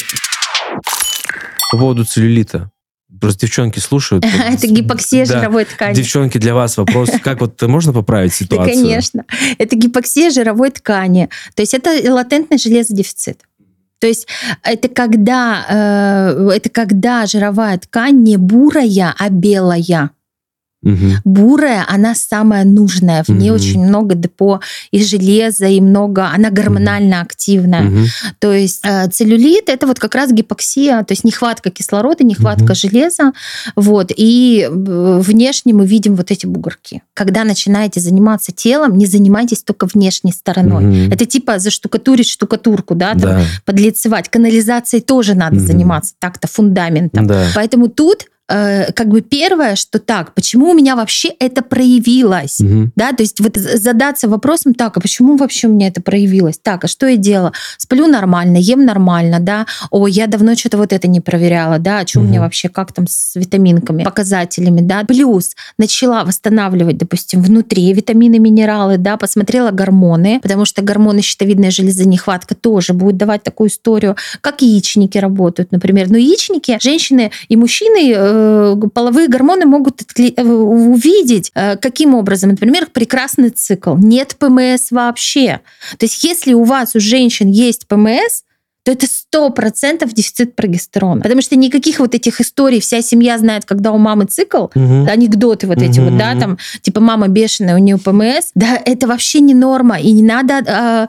[1.71, 2.69] По поводу целлюлита.
[3.19, 4.25] Просто девчонки слушают.
[4.49, 5.95] Это гипоксия жировой ткани.
[5.95, 7.09] Девчонки, для вас вопрос.
[7.23, 8.75] Как вот можно поправить Да, ситуацию?
[8.75, 9.25] конечно.
[9.57, 11.29] Это гипоксия жировой ткани.
[11.55, 13.39] То есть это латентный железодефицит.
[14.03, 14.27] То есть
[14.63, 20.11] это когда, э, это когда жировая ткань не бурая, а белая.
[20.83, 21.13] Мгм.
[21.23, 23.23] Бурая, она самая нужная.
[23.23, 23.55] В ней Мгм.
[23.55, 24.59] очень много депо
[24.91, 26.27] и железа, и много...
[26.33, 27.81] Она гормонально активная.
[27.83, 28.05] Мгм.
[28.39, 32.75] То есть э, целлюлит это вот как раз гипоксия, то есть нехватка кислорода, нехватка Мгм.
[32.75, 33.31] железа,
[33.75, 34.11] вот.
[34.15, 37.01] И э, внешне мы видим вот эти бугорки.
[37.13, 40.83] Когда начинаете заниматься телом, не занимайтесь только внешней стороной.
[40.83, 41.11] Мгм.
[41.11, 44.29] Это типа заштукатурить штукатурку, да, там, Да, подлицевать.
[44.29, 45.65] Канализацией тоже надо Мгм.
[45.67, 47.27] заниматься, так-то фундаментом.
[47.27, 47.47] да.
[47.55, 52.59] Поэтому тут э, как бы первое, что так, почему у меня вообще это проявилось?
[52.59, 52.91] Мгм.
[52.95, 56.59] Да, то есть вот задаться вопросом, так, а почему вообще у меня это проявилось?
[56.61, 57.53] Так, а что я делала?
[57.77, 59.65] Сплю нормально, ем нормально, да?
[59.91, 61.99] О, я давно что-то вот это не проверяла, да?
[61.99, 65.03] А что у меня вообще, как там с витаминками, показателями, да?
[65.05, 69.17] Плюс начала восстанавливать, допустим, внутри витамины, минералы, да?
[69.17, 75.17] Посмотрела гормоны, потому что гормоны щитовидной железы нехватка тоже будет давать такую историю, как яичники
[75.17, 76.09] работают, например.
[76.09, 78.32] Но яичники, женщины и мужчины э,
[78.93, 85.61] половые гормоны могут э, увидеть, э, каким образом, например, прекрасный цикл, нет ПМС вообще.
[85.97, 88.43] То есть если у вас у женщин есть ПМС,
[88.83, 91.21] то это 100% дефицит прогестерона.
[91.21, 95.07] Потому что никаких вот этих историй, вся семья знает, когда у мамы цикл, Мгм.
[95.09, 99.39] анекдоты вот эти вот, да, там, типа мама бешеная, у нее ПМС, да, это вообще
[99.39, 101.07] не норма, и не надо, а,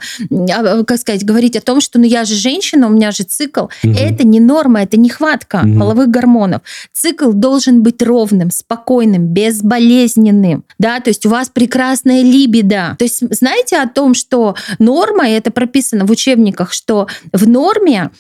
[0.85, 3.97] как сказать, говорить о том, что, ну, я же женщина, у меня же цикл, Мгм.
[3.97, 5.81] это не норма, это нехватка Мгм.
[5.81, 6.62] половых гормонов.
[6.93, 12.95] Цикл должен быть ровным, спокойным, безболезненным, да, то есть у вас прекрасная либидо.
[12.99, 17.64] То есть знаете о том, что норма, и это прописано в учебниках, что в норме
[17.71, 18.11] э,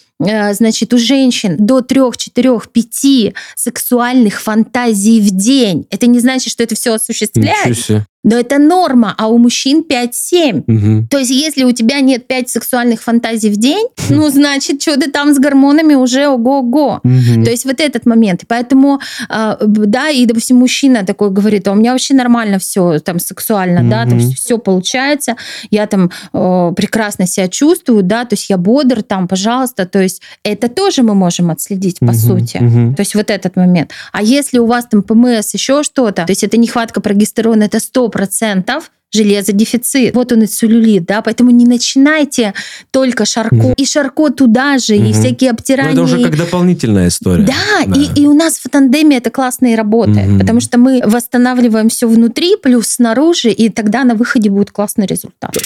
[0.52, 5.86] значит, у женщин до 3, 4, 5 сексуальных фантазий в день.
[5.90, 10.64] Это не значит, что это все осуществляется, но это норма, а у мужчин 5-7.
[10.66, 11.08] Мгм.
[11.08, 15.10] То есть, если у тебя нет 5 сексуальных фантазий в день, ну, значит, что ты
[15.10, 17.00] там с гормонами уже ого-го.
[17.02, 17.44] Мгм.
[17.44, 18.42] То есть вот этот момент.
[18.42, 22.98] И поэтому, а, да, и, допустим, мужчина такой говорит, а у меня вообще нормально все
[23.00, 24.18] там сексуально, да, то Мгм.
[24.18, 25.36] есть все получается,
[25.70, 30.13] я там э, прекрасно себя чувствую, да, то есть я бодр там, пожалуйста, то есть
[30.42, 32.14] это тоже мы можем отследить, по Мгм.
[32.14, 32.58] сути.
[32.58, 32.94] Мгм.
[32.94, 33.90] То есть вот этот момент.
[34.12, 38.90] А если у вас там ПМС, еще что-то, то есть это нехватка прогестерона, это 100%,
[39.12, 40.14] железодефицит.
[40.14, 42.52] Вот он и целлюлит, да, поэтому не начинайте
[42.90, 43.54] только шарко.
[43.54, 43.74] Мгм.
[43.76, 45.12] И шарко туда же, и Мгм.
[45.12, 45.92] всякие Ну, обтирания.
[45.92, 47.44] это уже как дополнительная история.
[47.44, 47.52] Да,
[47.86, 48.00] Да.
[48.00, 50.40] И, и у нас в тандеме это классно и работает, Мгм.
[50.40, 55.56] потому что мы восстанавливаем все внутри, плюс снаружи, и тогда на выходе будет классный результат.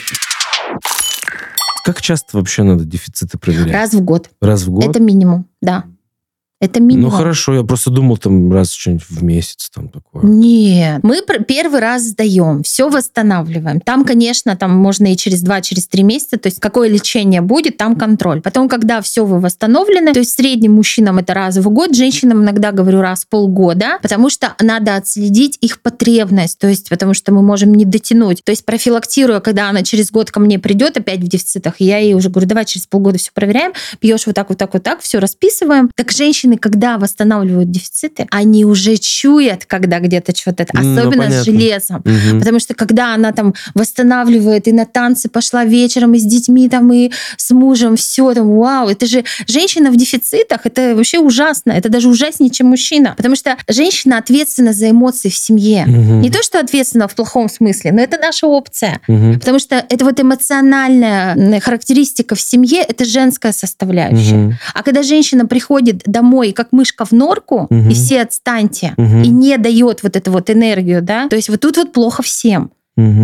[1.89, 3.73] Как часто вообще надо дефициты проверять?
[3.73, 4.29] Раз в год.
[4.43, 4.85] Раз в год?
[4.85, 5.85] Это минимум, да.
[6.61, 7.11] Это минимум.
[7.11, 10.25] Ну хорошо, я просто думал там раз что-нибудь в месяц там такое.
[10.25, 13.81] Нет, мы первый раз сдаем, все восстанавливаем.
[13.81, 17.77] Там, конечно, там можно и через 2 через три месяца, то есть какое лечение будет,
[17.77, 18.41] там контроль.
[18.41, 22.73] Потом, когда все вы восстановлены, то есть средним мужчинам это раз в год, женщинам иногда
[22.73, 27.41] говорю раз в полгода, потому что надо отследить их потребность, то есть потому что мы
[27.41, 28.43] можем не дотянуть.
[28.43, 32.15] То есть профилактируя, когда она через год ко мне придет опять в дефицитах, я ей
[32.15, 35.21] уже говорю, давай через полгода все проверяем, пьешь вот так, вот так, вот так, все
[35.21, 35.91] расписываем.
[35.95, 41.43] Так женщины женщины, когда восстанавливают дефициты, они уже чуют, когда где-то что-то, Ну, особенно понятно.
[41.43, 42.03] с железом.
[42.05, 42.39] Мгм.
[42.39, 46.93] Потому что когда она там восстанавливает и на танцы пошла вечером, и с детьми там,
[46.93, 51.89] и с мужем, все там, вау, это же женщина в дефицитах, это вообще ужасно, это
[51.89, 53.15] даже ужаснее, чем мужчина.
[53.17, 55.85] Потому что женщина ответственна за эмоции в семье.
[55.87, 56.21] Мгм.
[56.21, 59.01] Не то, что ответственна в плохом смысле, но это наша опция.
[59.09, 59.35] Мгм.
[59.39, 64.35] Потому что это вот эмоциональная характеристика в семье, это женская составляющая.
[64.35, 64.59] Мгм.
[64.75, 67.91] А когда женщина приходит домой, как мышка в норку, Мгм.
[67.91, 69.23] и все отстаньте, Мгм.
[69.23, 72.71] и не дает вот эту вот энергию, да, то есть вот тут вот плохо всем.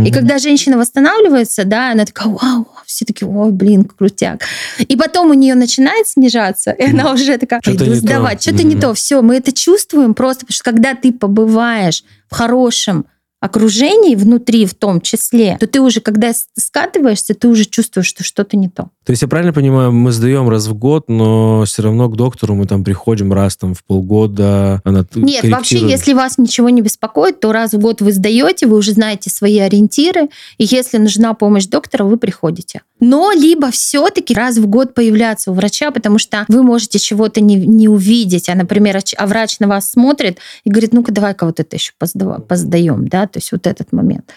[0.06, 4.42] И когда женщина восстанавливается, да, она такая, вау, все таки ой, блин, крутяк.
[4.78, 7.96] И потом у нее начинает снижаться, и она уже такая, пойду не то.
[7.96, 8.80] сдавать, что-то не Мгм.
[8.80, 8.94] то.
[8.94, 13.06] Все, мы это чувствуем просто, потому что когда ты побываешь в хорошем
[13.44, 18.56] окружении, внутри в том числе, то ты уже, когда скатываешься, ты уже чувствуешь, что что-то
[18.56, 18.84] не то.
[19.04, 22.54] То есть я правильно понимаю, мы сдаем раз в год, но все равно к доктору
[22.54, 24.80] мы там приходим раз там в полгода.
[24.84, 28.78] Она Нет, вообще, если вас ничего не беспокоит, то раз в год вы сдаете, вы
[28.78, 32.80] уже знаете свои ориентиры, и если нужна помощь доктора, вы приходите.
[32.98, 37.56] Но либо все-таки раз в год появляться у врача, потому что вы можете чего-то не,
[37.56, 41.76] не увидеть, а, например, а врач на вас смотрит и говорит, ну-ка давай-ка вот это
[41.76, 44.32] еще поздаем, да, то есть вот этот момент.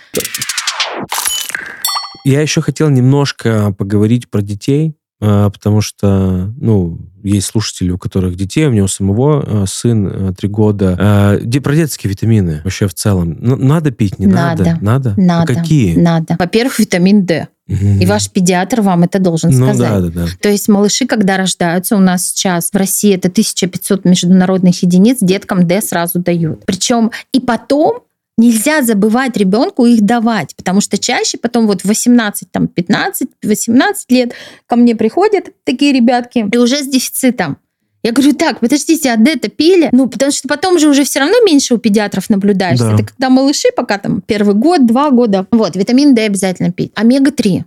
[2.26, 8.36] Я еще хотел немножко поговорить про детей, а, потому что, ну, есть слушатели, у которых
[8.36, 10.98] детей, у него самого а, сын а, три года.
[11.00, 13.38] А, Про детские витамины вообще в целом.
[13.40, 14.64] Надо пить, не надо?
[14.64, 14.84] Надо.
[14.84, 15.14] Надо?
[15.16, 15.54] А Надо.
[15.54, 15.96] какие?
[15.96, 16.36] Надо.
[16.40, 17.48] Во-первых, витамин D.
[17.68, 19.90] И ваш педиатр вам это должен Ну сказать.
[19.90, 20.28] да, да, да.
[20.42, 25.68] То есть малыши, когда рождаются, у нас сейчас в России это 1500 международных единиц, деткам
[25.68, 26.66] D сразу дают.
[26.66, 28.00] Причем и потом
[28.38, 34.12] нельзя забывать ребенку их давать, потому что чаще потом вот в 18, там 15, 18
[34.12, 34.34] лет
[34.66, 37.58] ко мне приходят такие ребятки и уже с дефицитом.
[38.04, 39.90] Я говорю, так, подождите, а D-то пили?
[39.92, 42.86] Ну, потому что потом же уже все равно меньше у педиатров наблюдаешься.
[42.86, 42.94] Да.
[42.94, 45.48] Это когда малыши пока там первый год, два года.
[45.52, 46.92] Вот, витамин D обязательно пить.
[46.96, 47.64] Омега-3.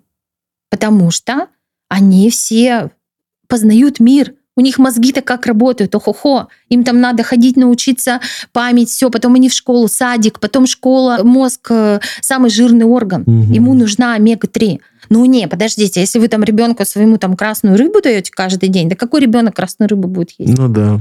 [0.71, 1.49] Потому что
[1.89, 2.91] они все
[3.49, 4.35] познают мир.
[4.61, 6.49] У них мозги-то как работают, охо-хо.
[6.69, 8.21] Им там надо ходить, научиться
[8.53, 9.09] память, все.
[9.09, 11.21] Потом они в школу, садик, потом школа.
[11.23, 13.23] Мозг э, самый жирный орган.
[13.25, 13.53] Мгм.
[13.53, 14.81] Ему нужна омега-3.
[15.09, 18.97] Ну не, подождите, если вы там ребенку своему там красную рыбу даете каждый день, да
[18.97, 20.59] какой ребенок красную рыбу будет есть?
[20.59, 21.01] Ну да.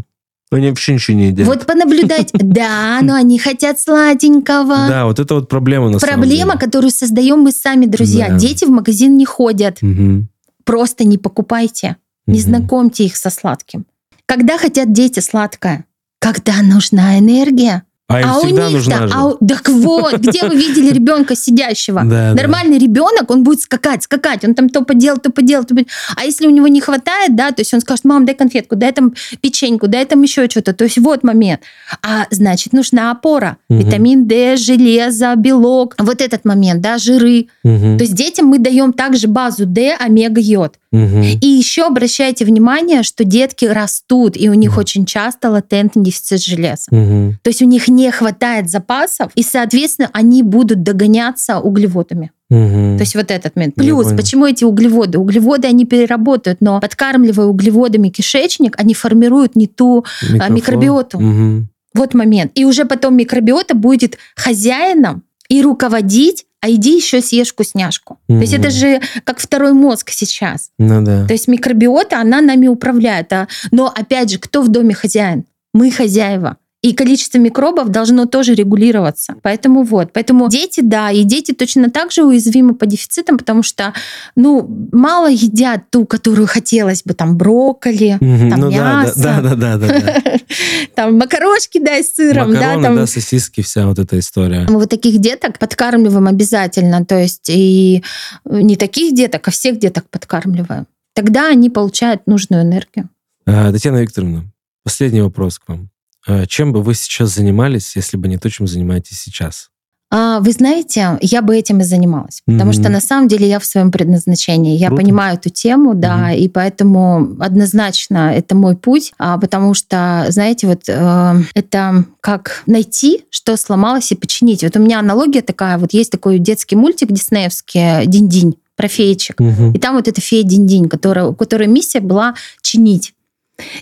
[0.51, 1.45] Они вообще ничего не едят.
[1.45, 4.88] Вот понаблюдать, да, но они хотят сладенького.
[4.88, 6.60] Да, вот это вот проблема на самом Проблема, деле.
[6.60, 8.30] которую создаем мы сами, друзья.
[8.30, 8.38] Да.
[8.38, 9.82] Дети в магазин не ходят.
[9.82, 10.30] Мгм.
[10.64, 11.97] Просто не покупайте.
[12.30, 13.88] Не знакомьте их со сладким.
[14.27, 15.86] Когда хотят дети сладкое?
[16.19, 17.84] Когда нужна энергия.
[18.10, 19.14] А им а у них-то, нужна же.
[19.16, 22.01] а так вот, где вы видели ребенка сидящего?
[22.03, 22.41] Да, да.
[22.41, 25.89] Нормальный ребенок, он будет скакать, скакать, он там то поделал, то поделал, то поделал.
[26.16, 28.91] А если у него не хватает, да, то есть он скажет, мам, дай конфетку, дай
[28.91, 30.74] там печеньку, дай там еще что-то.
[30.74, 31.62] То есть вот момент.
[32.01, 33.57] А значит, нужна опора.
[33.70, 33.80] Мгм.
[33.80, 35.93] Витамин D, железо, белок.
[35.99, 37.47] Вот этот момент, да, жиры.
[37.64, 37.99] Мгм.
[37.99, 40.80] То есть детям мы даем также базу D, омега-йод.
[40.91, 41.22] Мгм.
[41.22, 44.80] И еще обращайте внимание, что детки растут, и у них Мгм.
[44.80, 46.86] очень часто латентный дефицит железа.
[46.89, 47.38] Мгм.
[47.43, 52.32] То есть у них не хватает запасов, и, соответственно, они будут догоняться углеводами.
[52.50, 52.97] Мгм.
[52.97, 53.76] То есть вот этот момент.
[53.76, 55.18] Плюс, почему эти углеводы?
[55.20, 60.52] Углеводы они переработают, но подкармливая углеводами кишечник, они формируют не ту Микрофлора.
[60.54, 61.20] микробиоту.
[61.20, 61.70] Мгм.
[61.95, 62.52] вот момент.
[62.56, 68.18] И уже потом микробиота будет хозяином и руководить, а иди еще съешь вкусняшку.
[68.28, 70.70] То есть это же как второй мозг сейчас.
[70.78, 71.26] Ну да.
[71.28, 73.34] То есть микробиота, она нами управляет.
[73.34, 75.45] а- Но опять же, кто в доме хозяин?
[75.74, 76.58] Мы хозяева.
[76.82, 79.36] И количество микробов должно тоже регулироваться.
[79.41, 80.13] Поэтому вот.
[80.13, 83.93] Поэтому дети, да, и дети точно так же уязвимы по дефицитам, потому что,
[84.38, 89.21] ну, мало едят ту, которую хотелось бы, там, брокколи, там ну да, мясо.
[89.21, 90.23] да, да, да, да, да.
[90.95, 92.95] там макарошки дай с сыром, да, там.
[92.95, 94.65] да, сосиски, вся вот эта история.
[94.69, 98.03] Мы вот таких деток подкармливаем обязательно, то есть и
[98.45, 100.88] не таких деток, а всех деток подкармливаем.
[101.13, 103.09] Тогда они получают нужную энергию.
[103.45, 104.45] А, Татьяна Викторовна,
[104.84, 105.89] последний вопрос к вам.
[106.30, 109.69] А, Чем бы вы сейчас занимались, если бы не то, чем занимаетесь сейчас?
[110.11, 112.73] А, вы знаете, я бы этим и занималась, потому Мгм.
[112.82, 114.75] что на самом деле я в своем предназначении.
[114.75, 115.03] Я Круто.
[115.03, 116.30] понимаю эту тему, да, Мгм.
[116.32, 123.25] и поэтому однозначно это мой путь, а, потому что, знаете, вот э, это как найти,
[123.30, 124.63] что сломалось, и починить.
[124.63, 129.39] Вот у меня аналогия такая, вот есть такой детский мультик диснеевский «Динь-динь» про феечек.
[129.39, 129.73] Мгм.
[129.73, 133.13] И там вот эта фея Динь-Динь, которая, у которой миссия была чинить.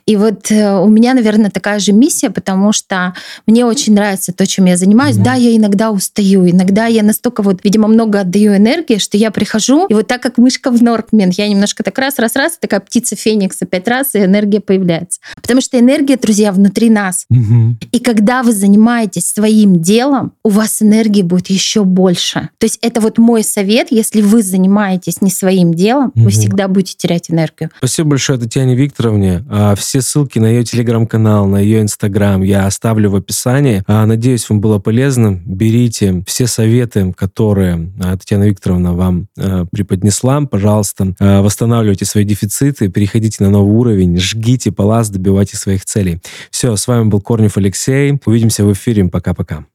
[0.05, 3.13] И вот э, у меня, наверное, такая же миссия, потому что
[3.45, 5.17] мне очень нравится то, чем я занимаюсь.
[5.17, 5.23] Mm-hmm.
[5.23, 9.87] Да, я иногда устаю, иногда я настолько вот, видимо, много отдаю энергии, что я прихожу,
[9.87, 13.87] и вот так как мышка в норкмен, я немножко так раз-раз-раз, такая птица Феникса пять
[13.87, 15.19] раз, и энергия появляется.
[15.41, 17.25] Потому что энергия, друзья, внутри нас.
[17.31, 17.87] Mm-hmm.
[17.91, 22.49] И когда вы занимаетесь своим делом, у вас энергии будет еще больше.
[22.57, 26.23] То есть это вот мой совет, если вы занимаетесь не своим делом, mm-hmm.
[26.23, 27.69] вы всегда будете терять энергию.
[27.77, 29.43] Спасибо большое Татьяне Викторовне.
[29.67, 33.83] А, все ссылки на ее телеграм-канал, на ее инстаграм я оставлю в описании.
[33.85, 35.41] А, надеюсь, вам было полезно.
[35.45, 40.39] Берите все советы, которые а, Татьяна Викторовна вам преподнесла.
[40.41, 46.21] Пожалуйста, восстанавливайте свои дефициты, переходите на новый уровень, жгите палас, добивайте своих целей.
[46.49, 48.19] Все, с вами был Корнев Алексей.
[48.25, 49.09] Увидимся в эфире.
[49.09, 49.65] Пока-пока.